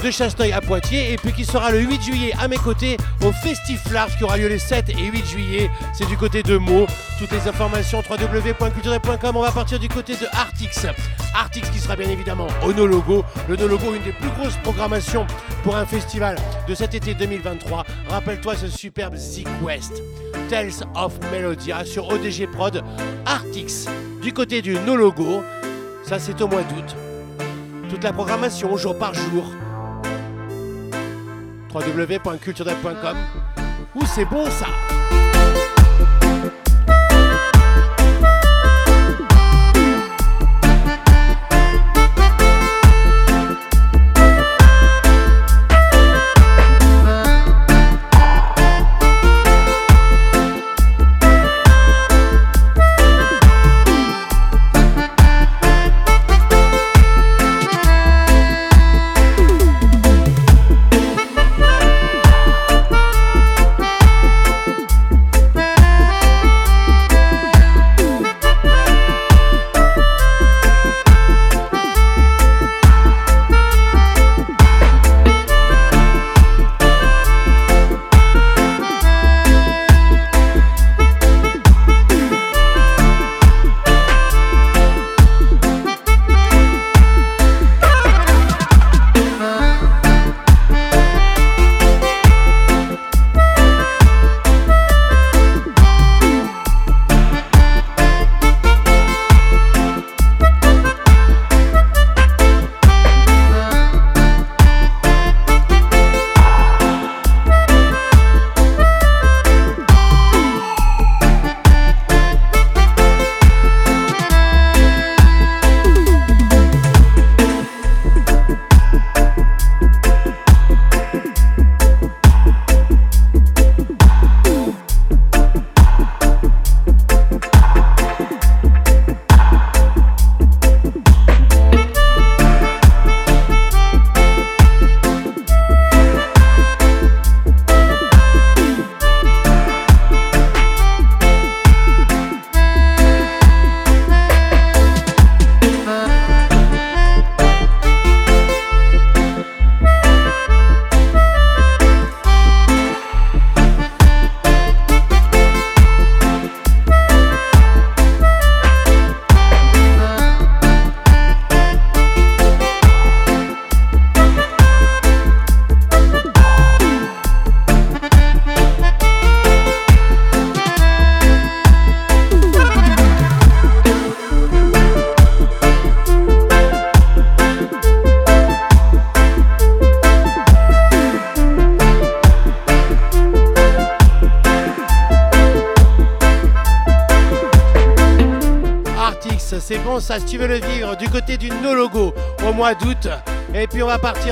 [0.05, 3.33] de Chasteuil à Poitiers et puis qui sera le 8 juillet à mes côtés au
[3.33, 5.71] Festiflard qui aura lieu les 7 et 8 juillet.
[5.93, 6.87] C'est du côté de Meaux.
[7.19, 9.37] Toutes les informations www.culture.com.
[9.37, 10.87] On va partir du côté de Artix.
[11.35, 13.25] Artix qui sera bien évidemment au No Logo.
[13.49, 15.27] Le No Logo, une des plus grosses programmations
[15.65, 16.37] pour un festival
[16.69, 17.85] de cet été 2023.
[18.09, 19.17] Rappelle-toi ce superbe
[19.63, 20.03] West.
[20.49, 22.83] Tales of Melodia sur ODG Prod.
[23.27, 23.87] Artix
[24.23, 25.43] du côté du No Logo.
[26.05, 26.97] Ça c'est au mois d'août.
[27.89, 29.45] Toute la programmation jour par jour
[31.73, 33.17] www.culturedub.com
[33.95, 34.98] Ouh, c'est bon ça?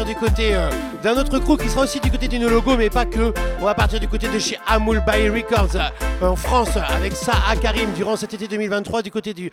[0.05, 0.69] Du côté euh,
[1.03, 3.33] d'un autre crew qui sera aussi du côté du No Logo, mais pas que.
[3.61, 7.33] On va partir du côté de chez Amoul by Records euh, en France avec ça
[7.49, 9.51] à Karim durant cet été 2023 du côté du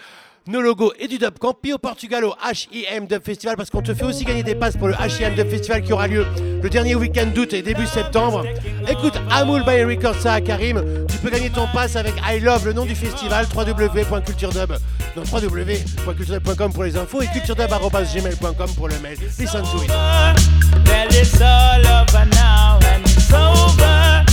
[0.48, 1.56] No Logo et du Dub Camp.
[1.74, 2.34] Au Portugal au
[2.72, 5.50] HIM Dub Festival parce qu'on te fait aussi gagner des passes pour le HIM Dub
[5.50, 6.26] Festival qui aura lieu
[6.62, 8.44] le dernier week-end d'août et début septembre.
[8.90, 11.06] Écoute, Amoul by Records, ça Karim.
[11.08, 14.78] Tu peux gagner ton pass avec I Love, le nom du festival, www.culturedub.
[15.16, 19.18] Non, www.culturedub.com pour les infos et culturedub.gmail.com pour le mail.
[19.38, 19.90] Listen to it.
[19.90, 24.26] Well, it's all over now and it's over.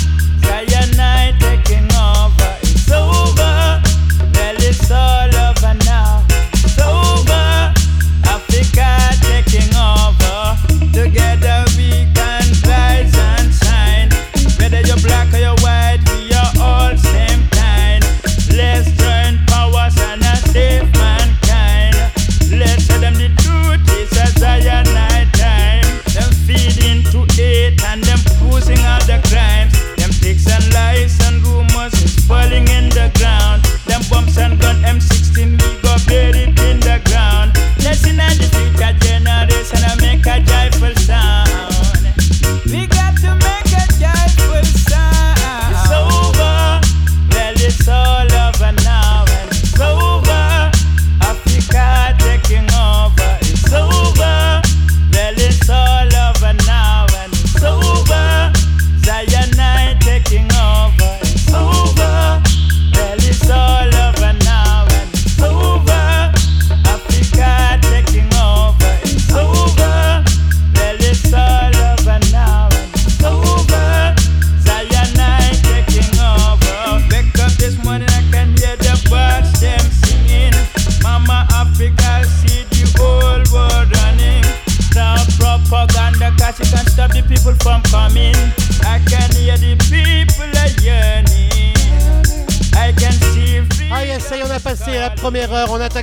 [0.43, 1.50] Cyanide taking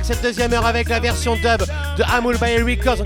[0.08, 1.60] cette deuxième heure avec la version dub
[1.98, 3.02] de Amul by Records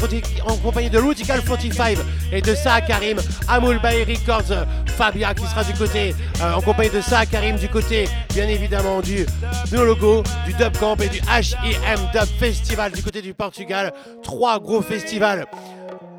[0.46, 1.98] en, compagnie de Rutical 45
[2.30, 3.18] et de Saha Karim.
[3.48, 7.56] Amul by Records, euh, Fabia qui sera du côté, euh, en compagnie de Saha Karim
[7.56, 9.26] du côté, bien évidemment, du
[9.72, 13.92] No Logo, du Dub Camp et du HIM Dub Festival du côté du Portugal.
[14.22, 15.46] Trois gros festivals.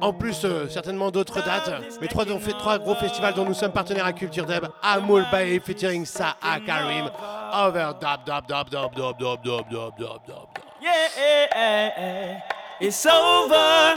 [0.01, 1.71] En plus, euh, certainement d'autres dates,
[2.01, 6.59] mais trois, gros festivals dont nous sommes partenaires à Culture Dub, Amul Bay featuring Saha
[6.65, 7.09] Karim,
[7.53, 10.72] Over Dub Dub Dub Dub Dub Dub Dub Dub Dub Dub.
[10.83, 12.41] Yeah,
[12.81, 13.95] it's over.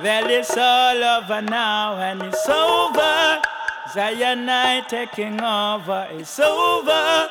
[0.00, 3.42] Well, it's all over now, and it's over.
[3.92, 6.06] Zion night taking over.
[6.12, 7.28] It's over.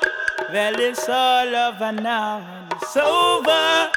[0.51, 3.91] Well, it's all over now, and it's over.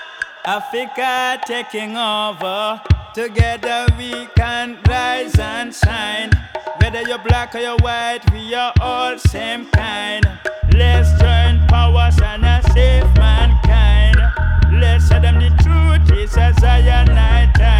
[0.44, 2.80] Africa taking over.
[3.12, 6.30] Together we can rise and shine.
[6.80, 10.24] Whether you're black or you're white, we are all same kind.
[10.72, 13.69] Let's join powers and save mankind
[15.20, 17.79] them the truth, Jesus, I and time.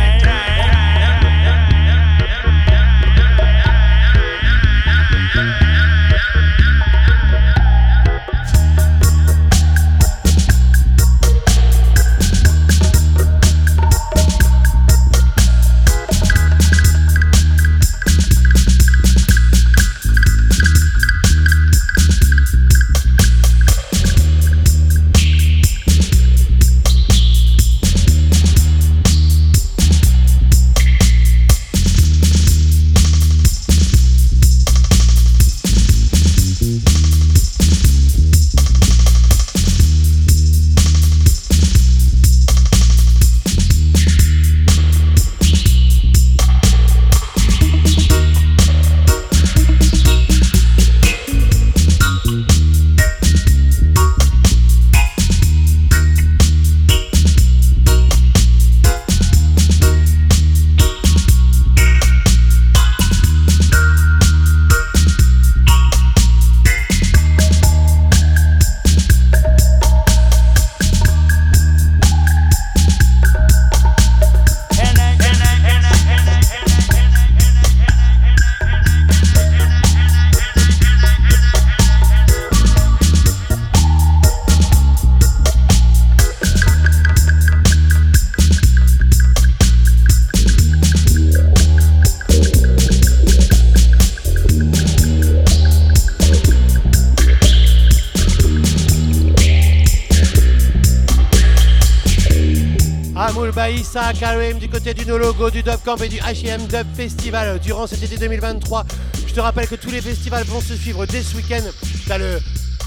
[103.92, 107.88] Karim du côté du No Logo, du Dub Camp et du HM Dub Festival durant
[107.88, 108.86] cet été 2023.
[109.26, 111.62] Je te rappelle que tous les festivals vont se suivre dès ce week-end.
[112.06, 112.38] T'as le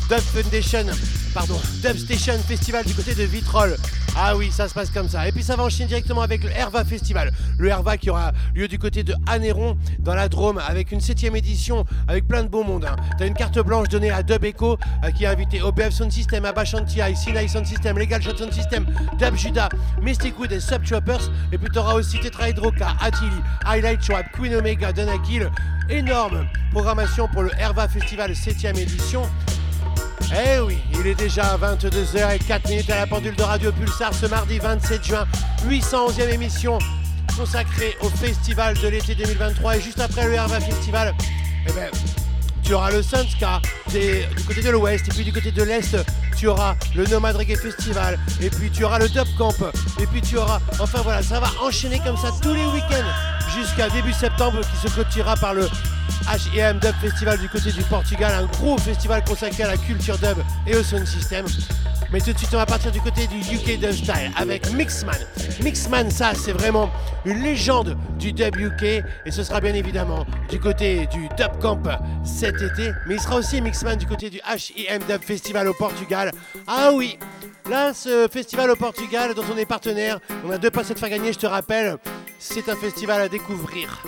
[0.09, 0.85] Dub Foundation,
[1.33, 3.75] pardon, Dub Station Festival du côté de Vitrolles.
[4.15, 5.27] Ah oui, ça se passe comme ça.
[5.27, 7.31] Et puis ça va enchaîner directement avec le Herva Festival.
[7.57, 11.35] Le Herva qui aura lieu du côté de Anéron, dans la Drôme, avec une septième
[11.35, 12.85] édition, avec plein de beau monde.
[12.85, 12.95] hein.
[13.17, 16.45] T'as une carte blanche donnée à Dub Echo, euh, qui a invité OBF Sound System,
[16.45, 18.85] Abashanti, Sinai Sound System, Legal Shot Sound System,
[19.17, 19.69] Dub Judah,
[20.01, 21.31] Mystic Wood et Sub Choppers.
[21.51, 23.31] Et puis t'auras aussi Tetra Hydroca, Attili,
[23.65, 25.49] Highlight Trap, Queen Omega, Donakil.
[25.89, 29.23] Énorme programmation pour le Herva Festival 7ème édition.
[30.31, 34.59] Eh oui, il est déjà 22h04 minutes à la pendule de Radio Pulsar ce mardi
[34.59, 35.27] 27 juin,
[35.67, 36.79] 811e émission
[37.37, 41.13] consacrée au festival de l'été 2023 et juste après le Herva Festival,
[41.67, 41.89] eh ben,
[42.63, 43.61] tu auras le Sunska
[43.91, 45.97] du côté de l'ouest et puis du côté de l'est
[46.35, 49.53] tu auras le Nomad Reggae Festival et puis tu auras le Dub Camp
[49.99, 53.89] et puis tu auras enfin voilà ça va enchaîner comme ça tous les week-ends jusqu'à
[53.89, 55.67] début septembre qui se clôturera par le
[56.27, 60.37] H&M Dub Festival du côté du Portugal un gros festival consacré à la culture dub
[60.67, 61.45] et au sound system.
[62.11, 65.17] Mais tout de suite on va partir du côté du UK Dub Style avec Mixman.
[65.61, 66.89] Mixman ça c'est vraiment
[67.25, 71.81] une légende du dub UK et ce sera bien évidemment du côté du Dub Camp
[72.23, 76.22] cet été mais il sera aussi Mixman du côté du H&M Dub Festival au Portugal
[76.67, 77.17] ah oui
[77.69, 80.99] là ce festival au Portugal dont on est partenaire on a deux passes à te
[80.99, 81.97] faire gagner je te rappelle
[82.45, 84.03] c'est un festival à découvrir.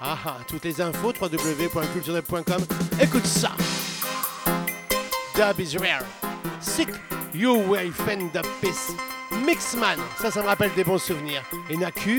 [0.00, 2.64] Ah ah, toutes les infos www.culturedub.com
[3.00, 3.50] écoute ça.
[5.34, 6.04] Dub is rare.
[6.60, 6.88] Sick
[7.32, 8.92] You Will Find the Peace.
[9.46, 11.44] Mixman ça ça me rappelle des bons souvenirs.
[11.70, 12.16] Et na culture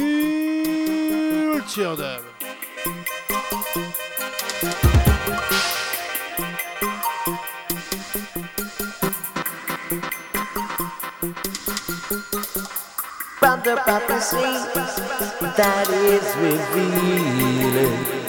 [1.98, 2.24] dub
[13.40, 14.36] From the prophecy
[15.56, 18.29] that is revealing.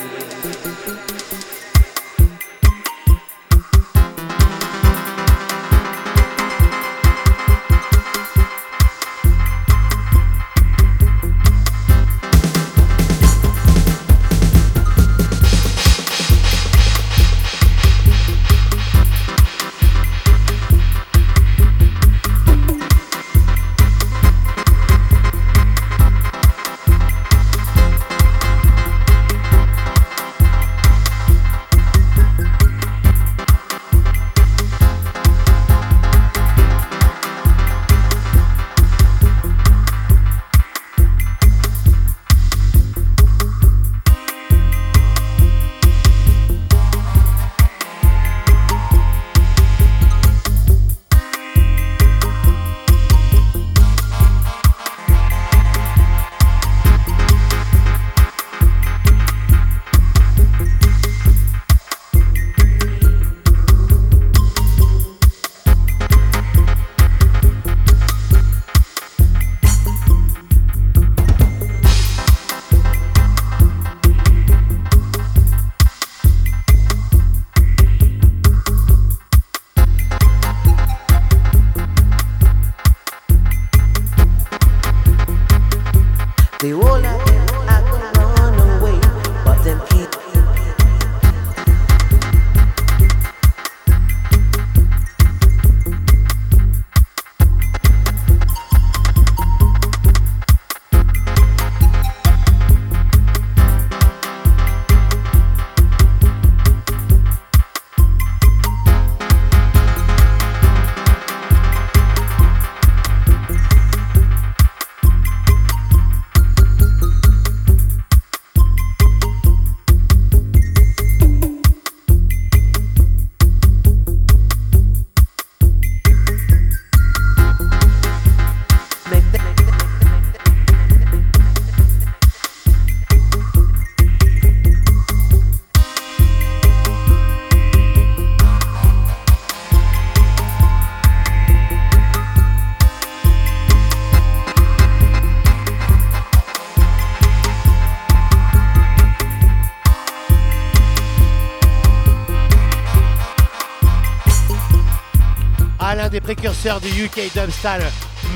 [156.78, 157.82] Du UK Dubstyle,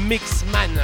[0.09, 0.81] Mixman,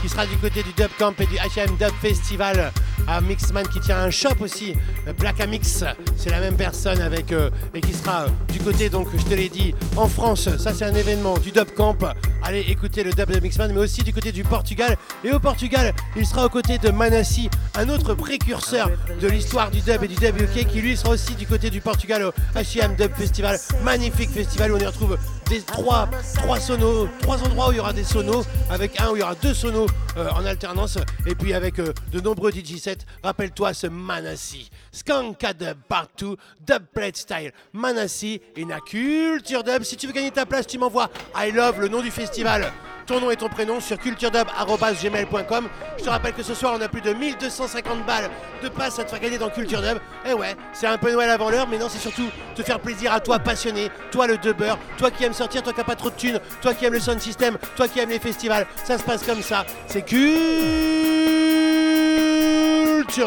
[0.00, 2.72] qui sera du côté du Dub Camp et du H&M Dub Festival.
[3.06, 4.74] À Mixman qui tient un shop aussi,
[5.18, 5.84] Black Amix,
[6.16, 9.34] c'est la même personne avec euh, et qui sera euh, du côté donc je te
[9.34, 10.48] l'ai dit en France.
[10.56, 11.98] Ça c'est un événement du Dub Camp.
[12.42, 14.96] Allez écouter le dub de Mixman, mais aussi du côté du Portugal.
[15.24, 19.80] Et au Portugal, il sera aux côtés de Manassi, un autre précurseur de l'histoire du
[19.80, 22.94] dub et du dub UK, qui lui sera aussi du côté du Portugal au H&M
[22.96, 25.18] Dub Festival, magnifique festival où on y retrouve
[25.54, 29.16] des trois, trois sonos, trois endroits où il y aura des sonos, avec un où
[29.16, 29.86] il y aura deux sonos
[30.16, 32.98] euh, en alternance, et puis avec euh, de nombreux DJ sets.
[33.22, 36.36] Rappelle-toi ce Manassi, Skanka Dub partout,
[36.66, 39.84] Dub Plate Style, Manassi, et la culture dub.
[39.84, 42.72] Si tu veux gagner ta place, tu m'envoies I love le nom du festival.
[43.06, 45.68] Ton nom et ton prénom sur culturedub.gmail.com.
[45.98, 48.30] Je te rappelle que ce soir, on a plus de 1250 balles
[48.62, 49.98] de passes à te faire gagner dans Culture Dub.
[50.26, 53.12] Et ouais, c'est un peu Noël avant l'heure, mais non, c'est surtout te faire plaisir
[53.12, 56.08] à toi passionné, toi le dubber, toi qui aimes sortir, toi qui n'as pas trop
[56.08, 58.66] de thunes, toi qui aimes le sound system, toi qui aimes les festivals.
[58.84, 59.66] Ça se passe comme ça.
[59.86, 60.24] C'est Culture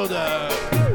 [0.07, 0.86] Dub.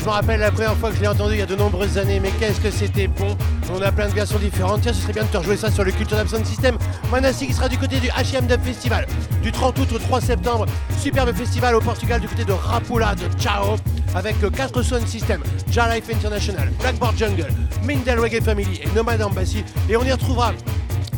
[0.00, 1.98] Je me rappelle la première fois que je l'ai entendu il y a de nombreuses
[1.98, 3.36] années, mais qu'est-ce que c'était bon.
[3.74, 5.84] On a plein de versions différentes, tiens ce serait bien de te rejouer ça sur
[5.84, 6.78] le Culture Sound System.
[7.10, 9.06] Manassi qui sera du côté du H&M Festival,
[9.42, 10.66] du 30 août au 3 septembre,
[10.98, 13.76] superbe festival au Portugal du côté de Rapula de Ciao,
[14.14, 17.48] avec 4 sound system, Ja Life International, Blackboard Jungle,
[17.84, 20.52] Mindel Reggae Family et Nomad Embassy, et on y retrouvera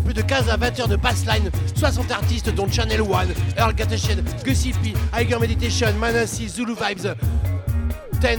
[0.05, 4.25] plus de 15 à 20 heures de bassline, 60 artistes dont Channel One, Earl Gateshead,
[4.45, 4.95] Gussie P,
[5.41, 7.15] Meditation, Manassi, Zulu Vibes,
[8.23, 8.39] 10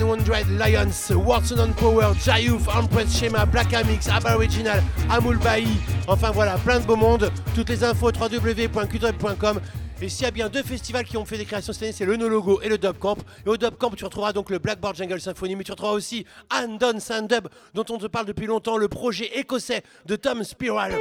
[0.57, 5.67] Lions, Watson on Power, Jayouf, Empress Shema, Black Amix, Aboriginal, Amul Bahi,
[6.07, 7.29] enfin voilà, plein de beau monde.
[7.53, 9.59] Toutes les infos www.qdub.com.
[10.01, 12.05] Et s'il y a bien deux festivals qui ont fait des créations cette année, c'est
[12.05, 13.17] le No Logo et le Dub Camp.
[13.45, 16.25] Et au Dub Camp, tu retrouveras donc le Blackboard Jungle Symphony, mais tu retrouveras aussi
[16.49, 20.93] Andon Sandub, dont on te parle depuis longtemps, le projet écossais de Tom Spiral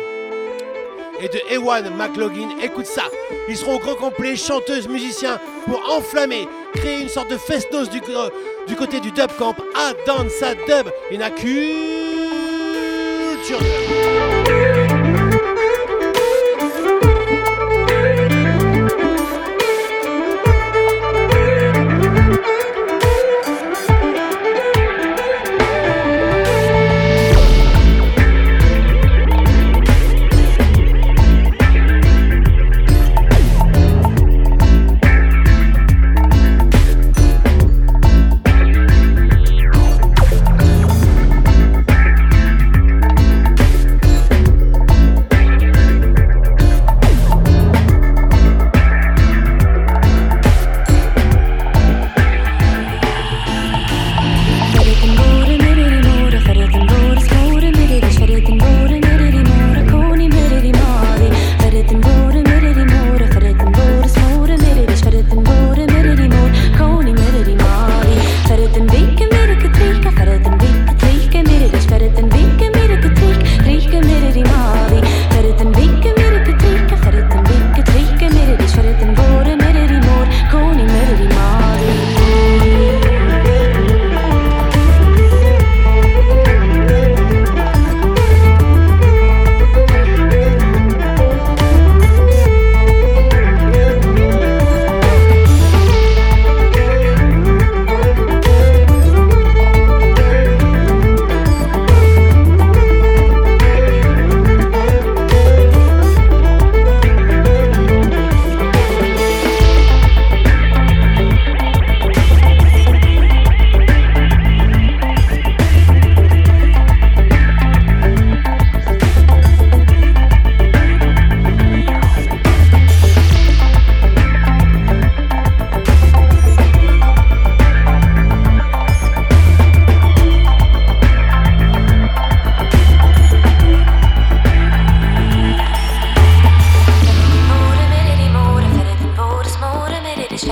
[1.23, 2.49] et de Ewan McLaughlin.
[2.63, 3.05] Écoute ça,
[3.49, 8.01] ils seront au grand complet, chanteuses, musiciens, pour enflammer, créer une sorte de fest-noz du,
[8.09, 8.29] euh,
[8.77, 10.91] côté du dub camp à Dansa Dub.
[11.11, 11.23] Il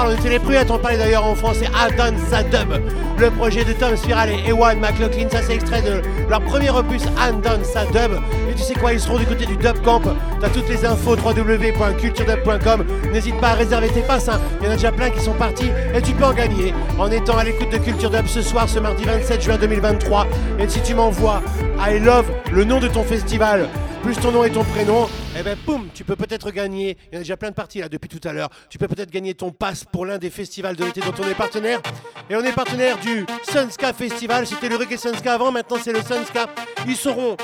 [0.06, 0.66] qu'on t'en parle.
[0.70, 1.58] On à parler d'ailleurs en France.
[1.60, 2.74] C'est Adon Sadub,
[3.18, 5.28] le projet de Tom Spiral et Ewan McLaughlin.
[5.30, 8.20] Ça, c'est extrait de leur premier opus, Andon Sadub.
[8.50, 10.02] Et tu sais quoi, ils seront du côté du Dub Camp.
[10.40, 12.86] T'as toutes les infos www.culturedub.com.
[13.12, 14.30] N'hésite pas à réserver tes passes.
[14.30, 14.40] hein.
[14.62, 17.10] Il y en a déjà plein qui sont partis et tu peux en gagner en
[17.12, 20.28] étant à l'écoute de Culture Dub ce soir, ce mardi 27 juin 2023.
[20.60, 21.42] Et si tu m'envoies
[21.80, 23.68] I love le nom de ton festival
[24.04, 25.08] plus ton nom et ton prénom,
[25.38, 26.98] eh ben boum, tu peux peut-être gagner.
[27.12, 28.50] Il y en a déjà plein de parties là depuis tout à l'heure.
[28.70, 31.36] Tu peux peut-être gagner ton pass pour l'un des festivals de l'été dont on est
[31.36, 31.82] partenaire.
[32.30, 34.48] Et on est partenaire du Sunska Festival.
[34.48, 36.48] C'était le Reggae Sunska avant, maintenant c'est le Sunska.
[36.88, 37.36] Ils seront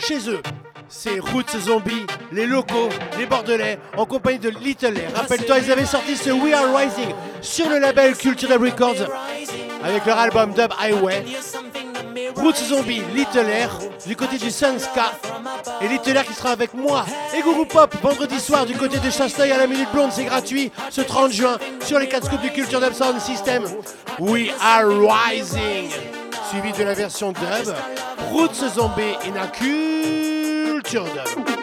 [0.00, 0.42] chez eux.
[0.88, 2.88] C'est Roots Zombie, les locaux,
[3.18, 5.14] les Bordelais, en compagnie de Little Air.
[5.14, 9.06] Rappelle-toi, ils avaient sorti ce We Are Rising sur le label Culture Dub Records
[9.84, 11.24] avec leur album Dub Highway.
[12.36, 13.70] Roots Zombie, Little Air,
[14.06, 15.12] du côté du Sunska.
[15.80, 17.04] Et Little Air qui sera avec moi
[17.36, 20.10] et Guru Pop vendredi soir du côté de Chasteuil à la Minute Blonde.
[20.12, 23.64] C'est gratuit ce 30 juin sur les 4 scoops du Culture Dub Sound System.
[24.18, 25.90] We are rising.
[26.50, 27.74] Suivi de la version dub.
[28.32, 31.57] Roots Zombie in a Culture Dub.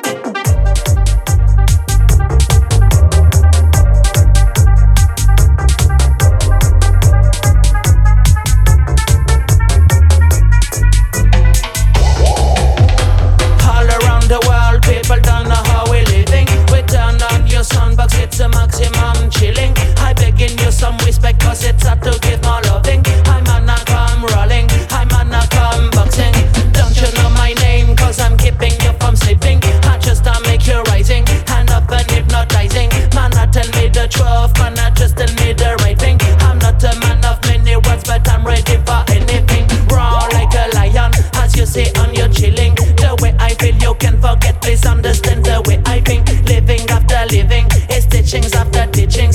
[21.55, 23.01] Cause it's hard to give more loving.
[23.25, 26.33] I'm gonna come rolling, I'm gonna come boxing.
[26.73, 29.59] Don't you know my name, cause I'm keeping you from sleeping.
[29.83, 32.89] I just make you rising, and up and hypnotizing.
[33.15, 36.17] Man, I tell me the truth, man, I just tell me the right thing.
[36.39, 39.65] I'm not a man of many words, but I'm ready for anything.
[39.87, 42.75] Raw like a lion, as you say on your chilling.
[42.99, 44.61] The way I feel, you can forget.
[44.61, 46.27] Please understand the way I think.
[46.49, 49.34] Living after living, it's teachings after teachings.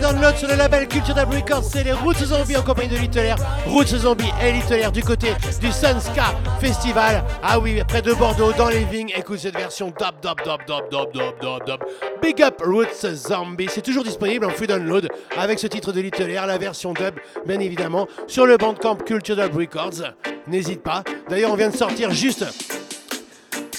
[0.00, 2.96] retrouver dans sur le label Culture Dab Records, c'est les Roots Zombies en compagnie de
[2.96, 3.34] Littler.
[3.66, 5.28] Roots Zombies et Littler du côté
[5.60, 7.24] du Sunska Festival.
[7.42, 9.12] Ah oui, près de Bordeaux, dans les vignes.
[9.16, 11.80] Écoute cette version dab, dab, dab, dab, dab, dab, dab, dab.
[12.22, 13.68] Big Up Roots Zombie.
[13.70, 17.14] C'est toujours disponible en free download avec ce titre de Littler, la version dub,
[17.46, 20.02] bien évidemment, sur le bandcamp Culture Dub Records.
[20.46, 21.02] N'hésite pas.
[21.28, 22.44] D'ailleurs, on vient de sortir juste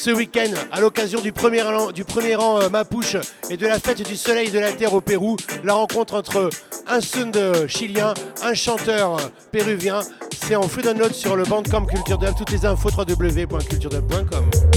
[0.02, 1.62] ce week-end à l'occasion du premier
[1.94, 3.18] du premier rang euh, Mapuche
[3.52, 5.38] et de la fête du soleil de la terre au Pérou.
[5.64, 6.50] La rencontre entre
[6.88, 7.38] un sound
[7.68, 9.22] chilien, un chanteur euh,
[9.52, 10.00] péruvien.
[10.44, 12.34] C'est en free download sur le bandcamp Culture Dub.
[12.36, 14.71] Toutes les infos www.culturedub.com.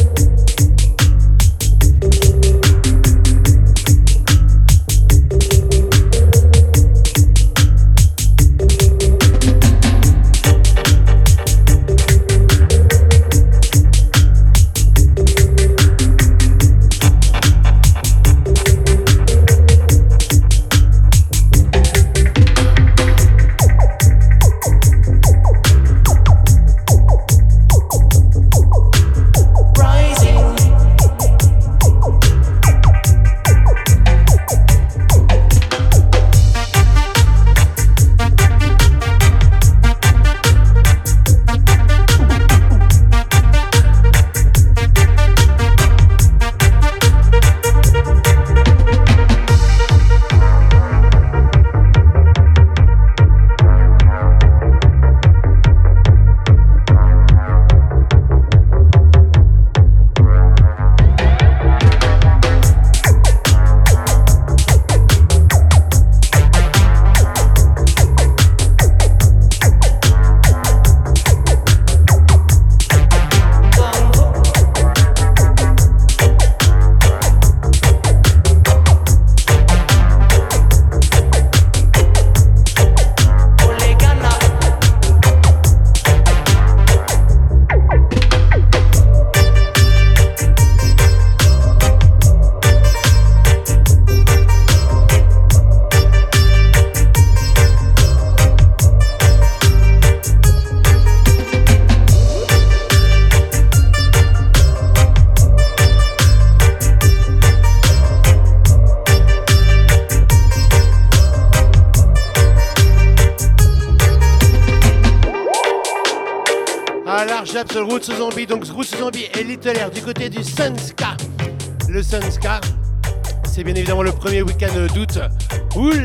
[124.24, 125.18] premier week-end d'août.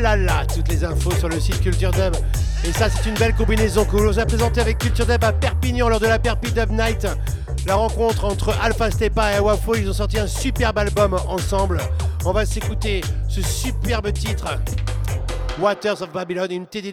[0.02, 2.14] Là, toutes les infos sur le site Culture Dub.
[2.66, 5.32] Et ça, c'est une belle combinaison que l'on vous a présentée avec Culture Dub à
[5.32, 7.06] Perpignan lors de la Perpi Dub Night.
[7.66, 11.80] La rencontre entre Alpha Stepa et Wafo, ils ont sorti un superbe album ensemble.
[12.26, 14.58] On va s'écouter ce superbe titre.
[15.58, 16.84] Waters of Babylon, une petite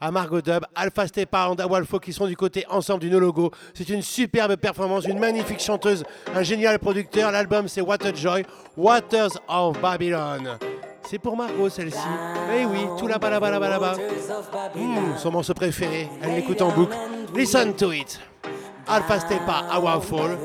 [0.00, 3.50] à Margot Dub, Alpha Stepa Walfo qui sont du côté ensemble du No Logo.
[3.74, 6.04] C'est une superbe performance, une magnifique chanteuse,
[6.34, 7.30] un génial producteur.
[7.30, 8.44] L'album c'est a Joy,
[8.76, 10.58] Waters of Babylon.
[11.02, 11.98] C'est pour Margot celle-ci.
[12.56, 13.94] Eh oui, tout là-bas, là-bas, là-bas, là-bas.
[14.74, 16.08] Hmm, son morceau préféré.
[16.22, 16.96] Elle l'écoute en boucle.
[17.34, 18.20] Listen to it.
[18.86, 20.38] Alpha Stepa, Our Fall.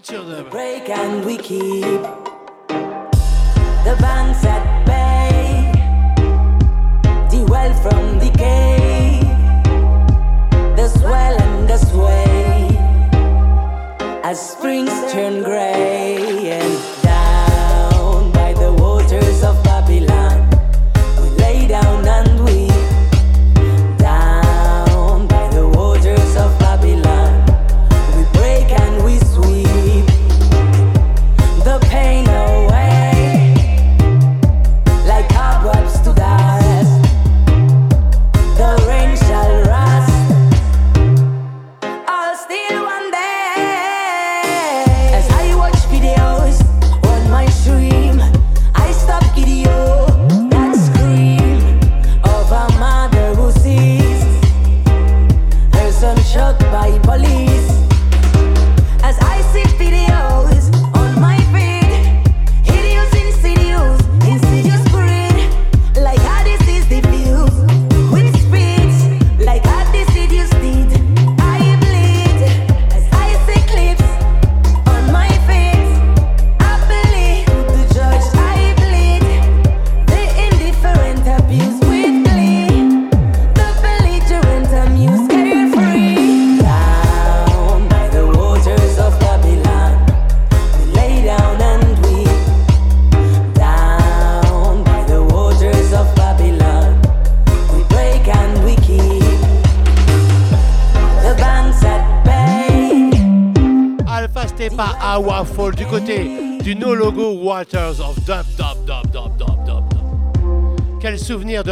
[0.00, 0.50] Culture Dub.
[0.50, 1.36] break and we
[3.98, 4.79] bay,
[7.50, 9.18] well from decay,
[10.76, 12.68] the swell and the sway,
[14.22, 16.79] as springs turn gray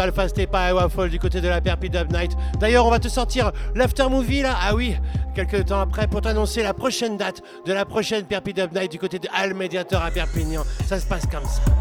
[0.08, 2.32] Alpha Stepa et Fall du côté de la Perpi Dub Night.
[2.58, 4.56] D'ailleurs, on va te sortir l'after movie là.
[4.58, 4.96] Ah oui,
[5.34, 8.98] quelques temps après pour t'annoncer la prochaine date de la prochaine Perpi Dub Night du
[8.98, 10.62] côté de Al Mediator à Perpignan.
[10.86, 11.77] Ça se passe comme ça.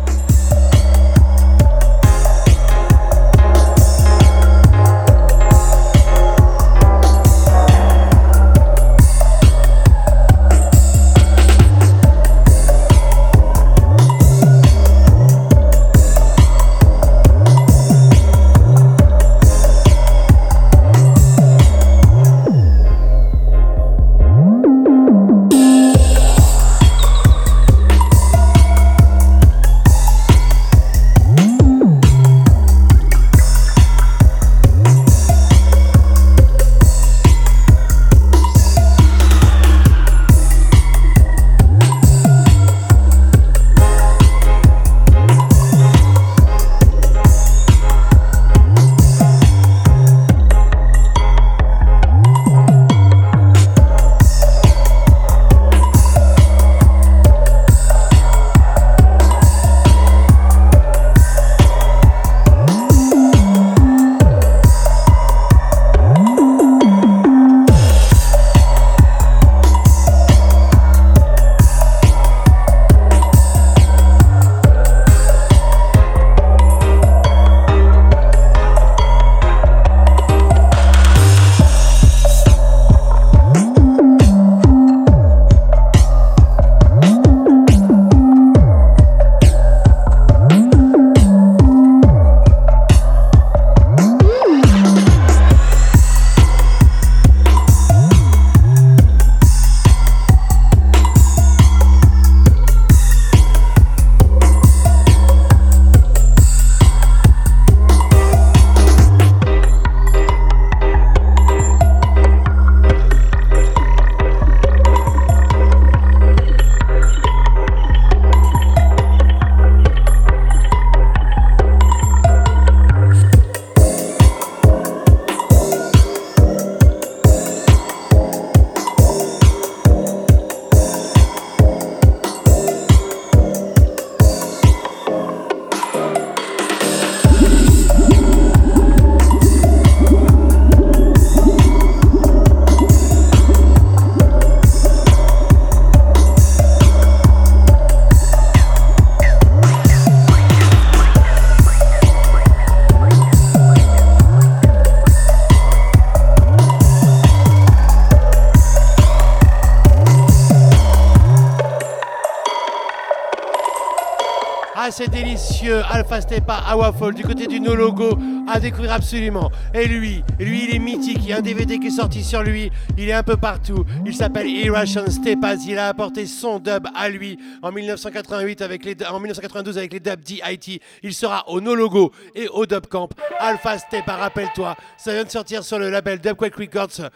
[164.88, 165.82] Ah, c'est délicieux.
[165.92, 169.52] Alpha Stepa à Waffle du côté du No Logo à découvrir absolument.
[169.74, 171.18] Et lui, lui, il est mythique.
[171.24, 172.72] Il y a un DVD qui est sorti sur lui.
[172.98, 173.84] Il est un peu partout.
[174.06, 175.58] Il s'appelle Irration Stepas.
[175.68, 180.00] Il a apporté son dub à lui en 1988 avec les, en 1992 avec les
[180.00, 180.80] dubs DIT.
[181.04, 183.10] Il sera au No Logo et au Dub Camp.
[183.42, 187.10] Alpha Stepa, rappelle-toi, ça vient de sortir sur le label Dubquake Records.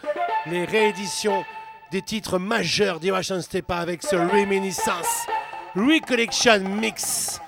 [0.46, 1.42] Les rééditions
[1.90, 5.26] des titres majeurs d'Irration Stepa avec ce Reminiscence
[5.74, 7.40] Recollection Mix.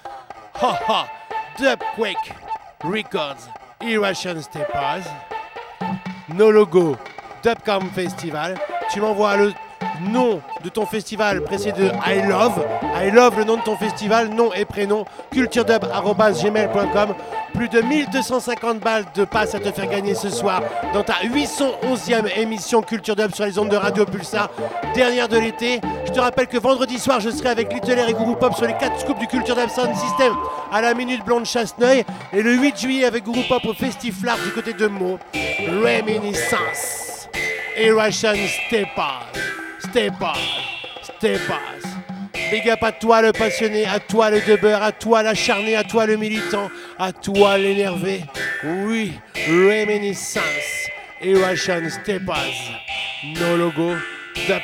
[0.56, 1.10] Ha ha!
[1.58, 2.32] Dubquake
[2.84, 3.48] Records,
[3.80, 5.04] Irration Stepas,
[6.34, 6.96] No Logo,
[7.42, 8.56] Dubcamp Festival.
[8.92, 9.52] Tu m'envoies le
[10.00, 12.64] nom de festival précédé de I Love.
[13.02, 17.14] I Love, le nom de ton festival, nom et prénom, culturedub.gmail.com.
[17.54, 20.60] Plus de 1250 balles de passes à te faire gagner ce soir
[20.92, 24.50] dans ta 811e émission Culture Dub sur les ondes de Radio Pulsar,
[24.94, 25.80] dernière de l'été.
[26.04, 28.74] Je te rappelle que vendredi soir, je serai avec Little et Guru Pop sur les
[28.74, 30.34] 4 scoops du Culture Dub Sound System
[30.72, 32.04] à la Minute Blonde Chasseneuil.
[32.32, 35.18] Et le 8 juillet avec Guru Pop au Festiflard du côté de Meaux.
[35.60, 37.28] Reminiscence.
[37.76, 38.34] Russian
[38.66, 39.63] Stepas.
[39.84, 40.38] Stepas.
[41.02, 41.82] Stepas.
[42.50, 46.06] Big up à toi le passionné, à toi le debeur, à toi l'acharné, à toi
[46.06, 48.24] le militant, à toi l'énervé.
[48.64, 49.12] Oui,
[49.46, 50.88] Reminiscence.
[51.20, 52.72] Russian Stepas.
[53.38, 53.94] No logo.
[54.46, 54.62] Dub.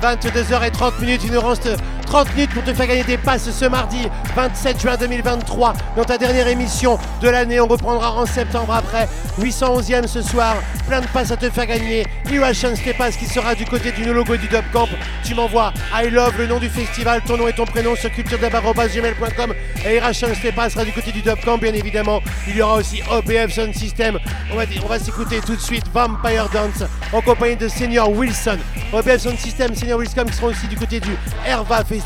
[0.00, 1.22] 22h30 minutes.
[1.24, 1.68] Il nous reste
[2.10, 6.18] 30 minutes pour te faire gagner des passes ce mardi 27 juin 2023 dans ta
[6.18, 7.60] dernière émission de l'année.
[7.60, 9.08] On reprendra en septembre après
[9.38, 10.56] 811e ce soir.
[10.88, 12.04] Plein de passes à te faire gagner.
[12.28, 14.88] Irration Stepas qui sera du côté du logo du Dub Camp.
[15.22, 19.54] Tu m'envoies I love le nom du festival, ton nom et ton prénom sur culturedub.gmail.com
[19.86, 22.20] et Irration Stepas sera du côté du Dub Camp bien évidemment.
[22.48, 24.18] Il y aura aussi OBF Sound System.
[24.52, 26.82] On va, on va s'écouter tout de suite Vampire Dance
[27.12, 28.58] en compagnie de Senior Wilson.
[28.92, 31.10] OBF Sound System, Senior Wilson qui seront aussi du côté du
[31.46, 31.99] Herva Festival.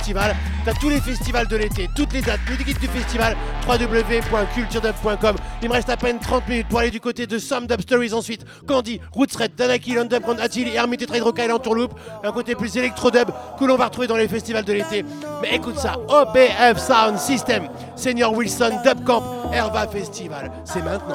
[0.64, 5.36] T'as tous les festivals de l'été, toutes les dates, le guide du festival, www.culturedub.com.
[5.62, 8.12] Il me reste à peine 30 minutes pour aller du côté de Some Dub Stories
[8.12, 8.44] ensuite.
[8.66, 11.98] Candy, Roots Red, Danaki, Underground, Attili, Hermit et Trade Rock Island Tourloop.
[12.22, 15.04] Un côté plus électro-dub que l'on va retrouver dans les festivals de l'été.
[15.42, 19.22] Mais écoute ça, OBF Sound System, Senior Wilson, Dub Camp,
[19.52, 20.50] Herva Festival.
[20.64, 21.14] C'est maintenant.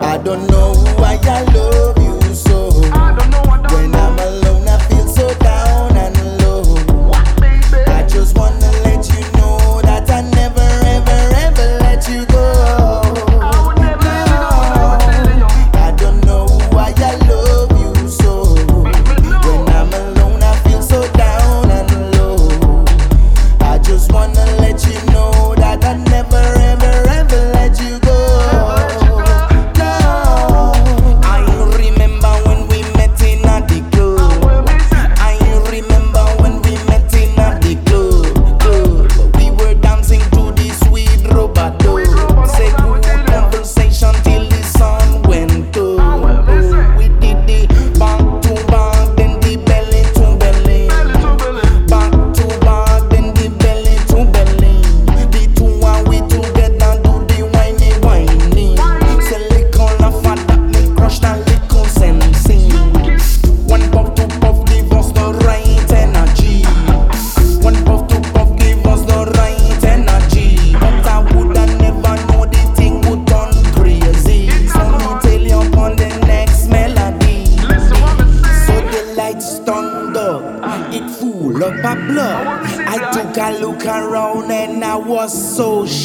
[0.00, 2.70] I don't know why I love you so.
[2.70, 5.56] When I'm alone, I feel so down.
[5.56, 5.65] I
[8.28, 8.55] you know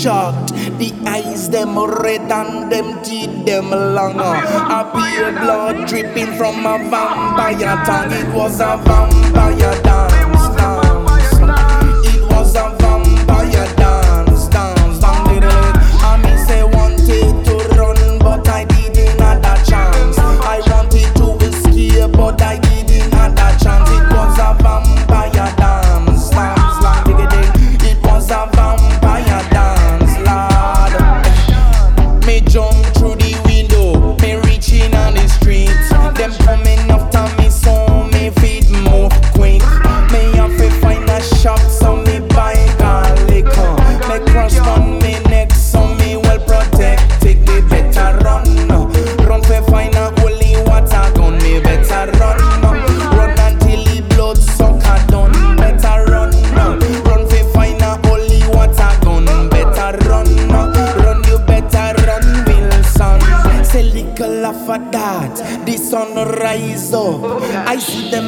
[0.01, 0.53] shocked.
[0.79, 4.33] The eyes them red and them teeth them longer.
[4.77, 8.11] A pure blood dripping from a vampire tongue.
[8.11, 9.90] It was a vampire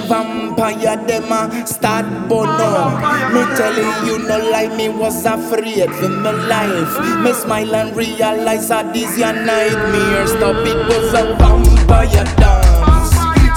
[0.07, 3.33] vampire, them a start up.
[3.33, 7.23] Me telling you no lie, me was afraid for my life.
[7.23, 10.27] Me smile and realize that this your nightmare.
[10.27, 13.13] Stop it was a vampire dance.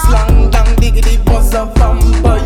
[0.07, 2.46] Slang dang diggity was a vampire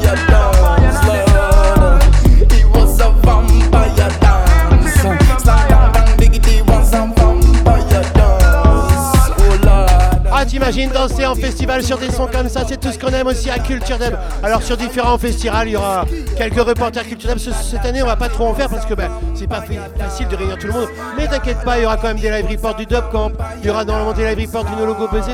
[10.70, 13.50] T'imagines danser en festival sur des sons comme ça, c'est tout ce qu'on aime aussi
[13.50, 14.14] à Culture Dub.
[14.40, 16.04] Alors, sur différents festivals, il y aura
[16.38, 17.38] quelques reporters Culture Dub.
[17.38, 19.72] Ce- Cette année, on va pas trop en faire parce que ben, c'est pas fa-
[19.98, 20.86] facile de réunir tout le monde.
[21.16, 23.32] Mais t'inquiète pas, il y aura quand même des live reports du Dub Camp.
[23.62, 25.24] Il y aura normalement des live reports du No Logo Buzz.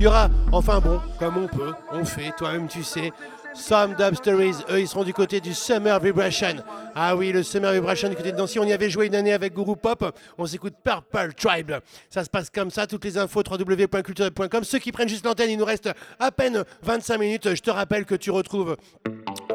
[0.00, 3.12] Il y aura, enfin bon, comme on peut, on fait, toi-même tu sais.
[3.54, 6.56] Some Dub Stories, eux, ils seront du côté du Summer Vibration.
[6.94, 8.58] Ah oui, le Summer Vibration du côté de Nancy.
[8.58, 10.18] On y avait joué une année avec Guru Pop.
[10.38, 11.72] On s'écoute Purple Tribe.
[12.08, 12.86] Ça se passe comme ça.
[12.86, 14.64] Toutes les infos www.culture.com.
[14.64, 17.54] Ceux qui prennent juste l'antenne, il nous reste à peine 25 minutes.
[17.54, 18.76] Je te rappelle que tu retrouves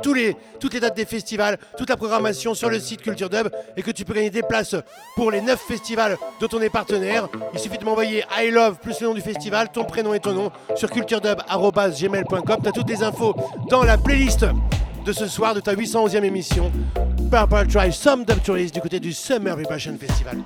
[0.02, 3.92] toutes les dates des festivals, toute la programmation sur le site Culture Dub et que
[3.92, 4.76] tu peux gagner des places
[5.16, 7.28] pour les 9 festivals dont on est partenaire.
[7.54, 10.34] Il suffit de m'envoyer I love plus le nom du festival, ton prénom et ton
[10.34, 12.58] nom sur culturedub.gmail.com.
[12.62, 13.36] Tu as toutes les infos
[13.70, 14.46] dans la playlist
[15.06, 16.72] de ce soir de ta 811e émission.
[17.32, 20.38] Purple Drive Some Dub Tourist du côté du Summer Vibration Festival.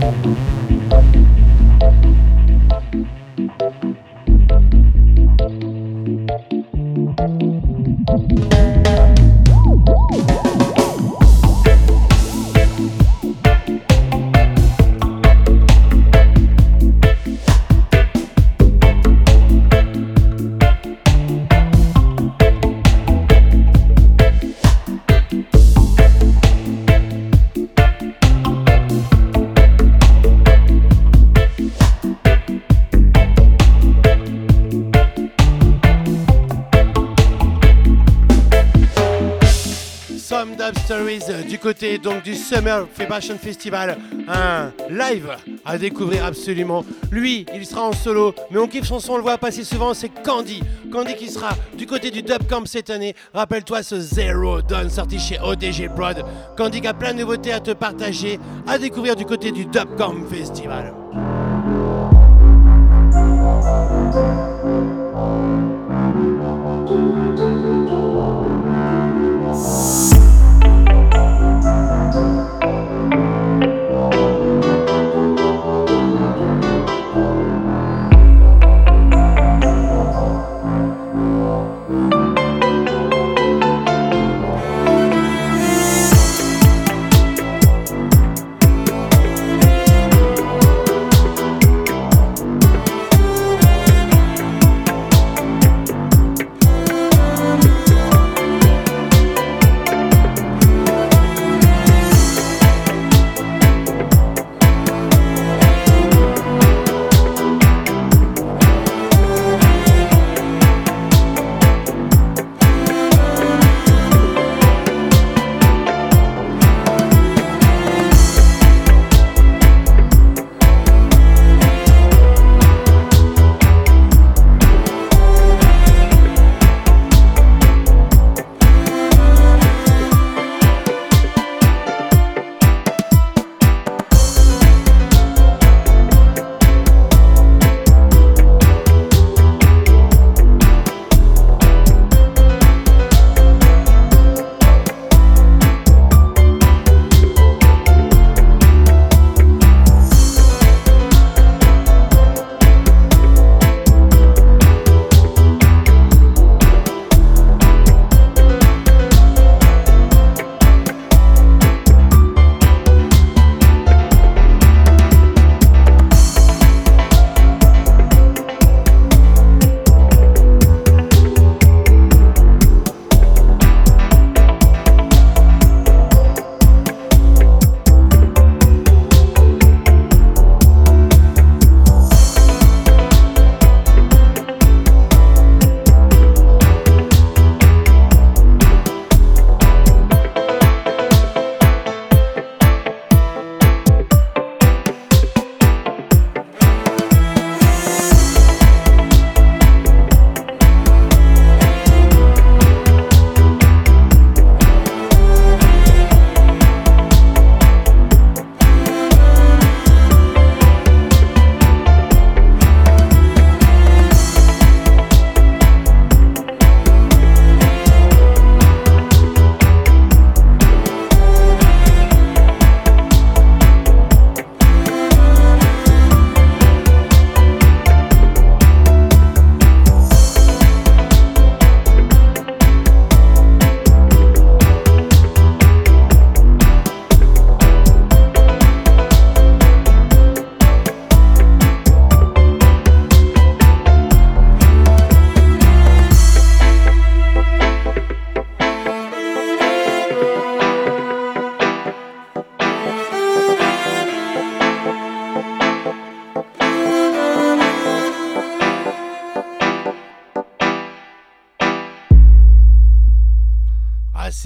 [0.00, 0.67] Música
[41.68, 45.36] côté donc du Summer Fashion Festival, un live
[45.66, 46.82] à découvrir absolument.
[47.10, 49.92] Lui, il sera en solo, mais on kiffe son son, on le voit passer souvent,
[49.92, 50.62] c'est Candy.
[50.90, 53.14] Candy qui sera du côté du Dub Camp cette année.
[53.34, 56.24] Rappelle-toi ce Zero Dawn sorti chez ODG Prod.
[56.56, 59.94] Candy qui a plein de nouveautés à te partager, à découvrir du côté du Dub
[59.98, 60.94] Camp Festival.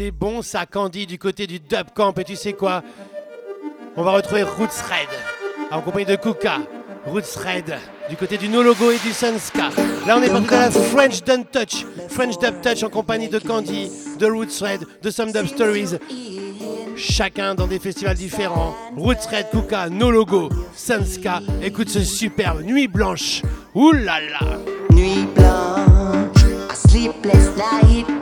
[0.03, 2.19] C'est bon ça, Candy, du côté du Dub Camp.
[2.19, 2.83] Et tu sais quoi?
[3.97, 5.09] On va retrouver Roots Red,
[5.71, 6.59] en compagnie de Kuka.
[7.07, 7.77] Roots Red,
[8.11, 9.71] du côté du No Logo et du Sunska.
[10.07, 11.87] Là, on est parti dans la French Dub Touch.
[12.09, 15.99] French Dub Touch en compagnie de Candy, de Roots Red, de Some Dub Stories.
[16.97, 18.75] Chacun dans des festivals différents.
[18.97, 21.43] Roots Red, Kuka, No Logo, Sunska.
[21.63, 23.43] Écoute ce superbe Nuit Blanche.
[23.75, 24.59] Ouh là là
[24.91, 28.22] Nuit blanche, sleepless night.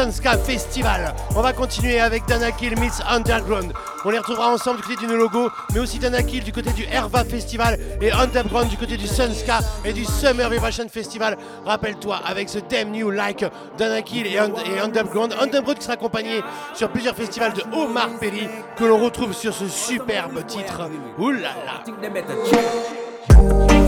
[0.00, 1.14] Sunska Festival.
[1.36, 3.74] On va continuer avec Dana Kill Meets Underground.
[4.06, 6.86] On les retrouvera ensemble du côté du Logo, mais aussi Dana Kill du côté du
[6.90, 11.36] Herva Festival et Underground du côté du Sunska et du Summer Vibration Festival.
[11.66, 13.44] Rappelle-toi, avec ce Damn New Like,
[13.76, 15.34] Dana Kill et, et Underground.
[15.38, 19.68] Underground qui sera accompagné sur plusieurs festivals de Omar Perry que l'on retrouve sur ce
[19.68, 20.88] superbe titre.
[21.18, 21.84] Ouh là là.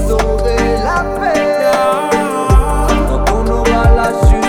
[0.06, 1.56] Sauver la paix
[3.09, 4.41] quand on aura la justice.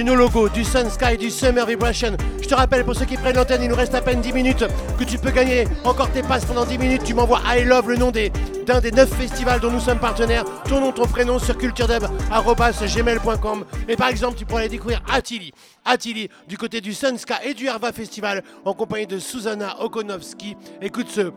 [0.00, 2.16] Du No Logo, du Sun Sky, du Summer Vibration.
[2.40, 4.64] Je te rappelle pour ceux qui prennent l'antenne, il nous reste à peine 10 minutes
[4.98, 7.04] que tu peux gagner encore tes passes pendant 10 minutes.
[7.04, 10.46] Tu m'envoies I Love le nom d'un des 9 festivals dont nous sommes partenaires.
[10.64, 15.52] Ton nom, ton prénom sur culturedub.gmail.com Et par exemple, tu pourrais aller découvrir Attili.
[15.84, 20.56] Attili du côté du Sun Sky et du Herva Festival en compagnie de Susanna Okonovski.
[20.80, 21.30] Écoute ce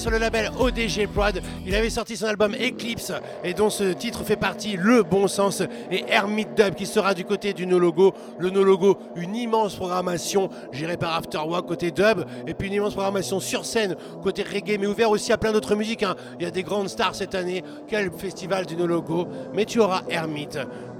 [0.00, 1.42] sur le label ODG Prod.
[1.66, 3.12] Il avait sorti son album Eclipse
[3.44, 7.26] et dont ce titre fait partie, Le Bon Sens et Hermit Dub qui sera du
[7.26, 8.14] côté du No Logo.
[8.38, 12.94] Le No Logo, une immense programmation gérée par Afterwork côté dub et puis une immense
[12.94, 16.02] programmation sur scène côté reggae mais ouvert aussi à plein d'autres musiques.
[16.02, 16.16] hein.
[16.38, 17.62] Il y a des grandes stars cette année.
[17.86, 19.28] Quel festival du No Logo.
[19.52, 20.48] Mais tu auras Hermit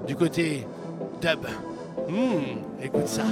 [0.06, 0.66] du côté
[1.22, 1.46] dub.
[2.10, 3.22] Hmm, écoute ça.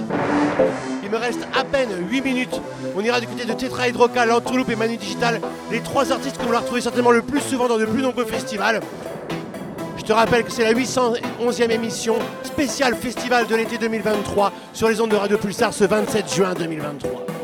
[1.03, 2.61] Il me reste à peine 8 minutes.
[2.97, 5.41] On ira du côté de Tetra Hydroca, L'Entourloupe et Manu Digital,
[5.73, 8.81] les trois artistes qu'on va retrouver certainement le plus souvent dans de plus nombreux festivals.
[9.97, 12.15] Je te rappelle que c'est la 811e émission
[12.45, 17.38] spéciale festival de l'été 2023 sur les ondes de Radio Pulsar ce 27 juin 2023.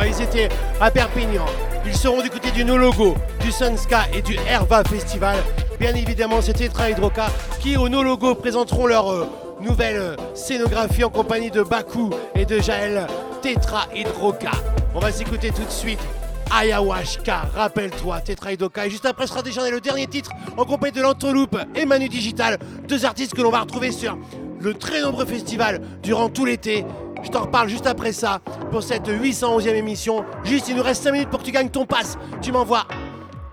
[0.00, 0.48] Ils étaient
[0.80, 1.44] à Perpignan.
[1.84, 5.36] Ils seront du côté du No Logo, du Sunska et du Herva Festival.
[5.78, 7.26] Bien évidemment, c'est Tetra Hydroca
[7.60, 9.28] qui, au No Logo, présenteront leur euh,
[9.60, 13.06] nouvelle euh, scénographie en compagnie de Baku et de Jaël
[13.42, 14.52] Tetra Hydroca.
[14.94, 16.00] On va s'écouter tout de suite
[16.50, 18.86] Ayahuasca, rappelle-toi, Tetra Hydroca.
[18.86, 22.58] Et juste après sera déjà le dernier titre en compagnie de l'Entoloupe et Manu Digital,
[22.88, 24.16] deux artistes que l'on va retrouver sur
[24.60, 26.86] le très nombreux festival durant tout l'été.
[27.22, 28.40] Je t'en reparle juste après ça
[28.72, 30.24] pour cette 811e émission.
[30.42, 32.18] Juste, il nous reste 5 minutes pour que tu gagnes ton pass.
[32.40, 32.84] Tu m'envoies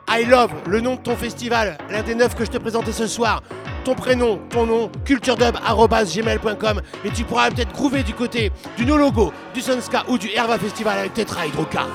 [0.10, 3.06] I Love, le nom de ton festival, l'un des neuf que je te présentais ce
[3.06, 3.44] soir.
[3.84, 9.32] Ton prénom, ton nom, culturedub.gmail.com et tu pourras peut-être trouver du côté du No Logo,
[9.54, 11.86] du Sunska ou du Herva Festival avec Tetra Hydroca.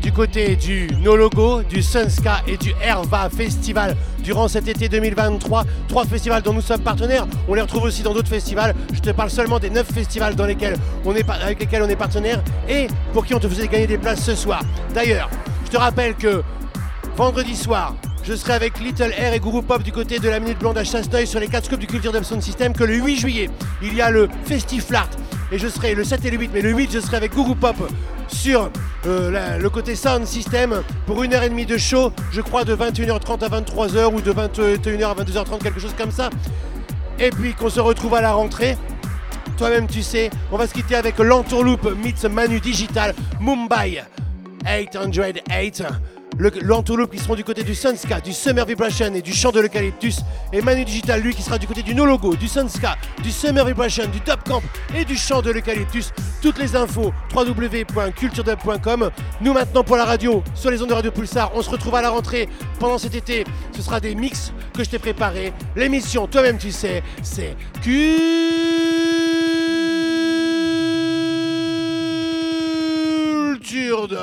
[0.00, 5.64] Du côté du No Logo, du Sunska et du Herva Festival durant cet été 2023.
[5.88, 7.26] Trois festivals dont nous sommes partenaires.
[7.46, 8.74] On les retrouve aussi dans d'autres festivals.
[8.94, 11.96] Je te parle seulement des neuf festivals dans lesquels on est, avec lesquels on est
[11.96, 14.62] partenaire et pour qui on te faisait gagner des places ce soir.
[14.94, 15.28] D'ailleurs,
[15.66, 16.42] je te rappelle que
[17.14, 20.60] vendredi soir, je serai avec Little Air et Guru Pop du côté de la Minute
[20.60, 23.16] Blonde à Chasseneuil sur les 4 scopes du Culture Dub Sound System que le 8
[23.18, 23.50] juillet,
[23.82, 25.10] il y a le Festiflart
[25.52, 27.54] et je serai le 7 et le 8, mais le 8 je serai avec Guru
[27.54, 27.76] Pop
[28.32, 28.70] sur
[29.06, 32.74] euh, le côté Sound System pour une heure et demie de show, je crois de
[32.74, 36.30] 21h30 à 23h ou de 21h à 22h30, quelque chose comme ça.
[37.18, 38.76] Et puis qu'on se retrouve à la rentrée.
[39.58, 44.02] Toi-même tu sais, on va se quitter avec l'entourloupe meets Manu Digital Mumbai
[44.64, 45.82] 808.
[46.38, 49.60] Le- L'entourloupe qui seront du côté du Sunska, du Summer Vibration et du chant de
[49.60, 50.20] l'eucalyptus.
[50.52, 53.64] Et Manu Digital, lui, qui sera du côté du No Logo, du Sunska, du Summer
[53.64, 54.62] Vibration, du Top Camp
[54.96, 56.10] et du chant de l'eucalyptus.
[56.40, 59.10] Toutes les infos www.culturedub.com.
[59.40, 62.02] Nous maintenant pour la radio, sur les ondes de Radio Pulsar, on se retrouve à
[62.02, 62.48] la rentrée
[62.78, 63.44] pendant cet été.
[63.76, 65.52] Ce sera des mix que je t'ai préparés.
[65.76, 67.56] L'émission, toi-même tu sais, c'est
[73.52, 74.18] Culture Dub.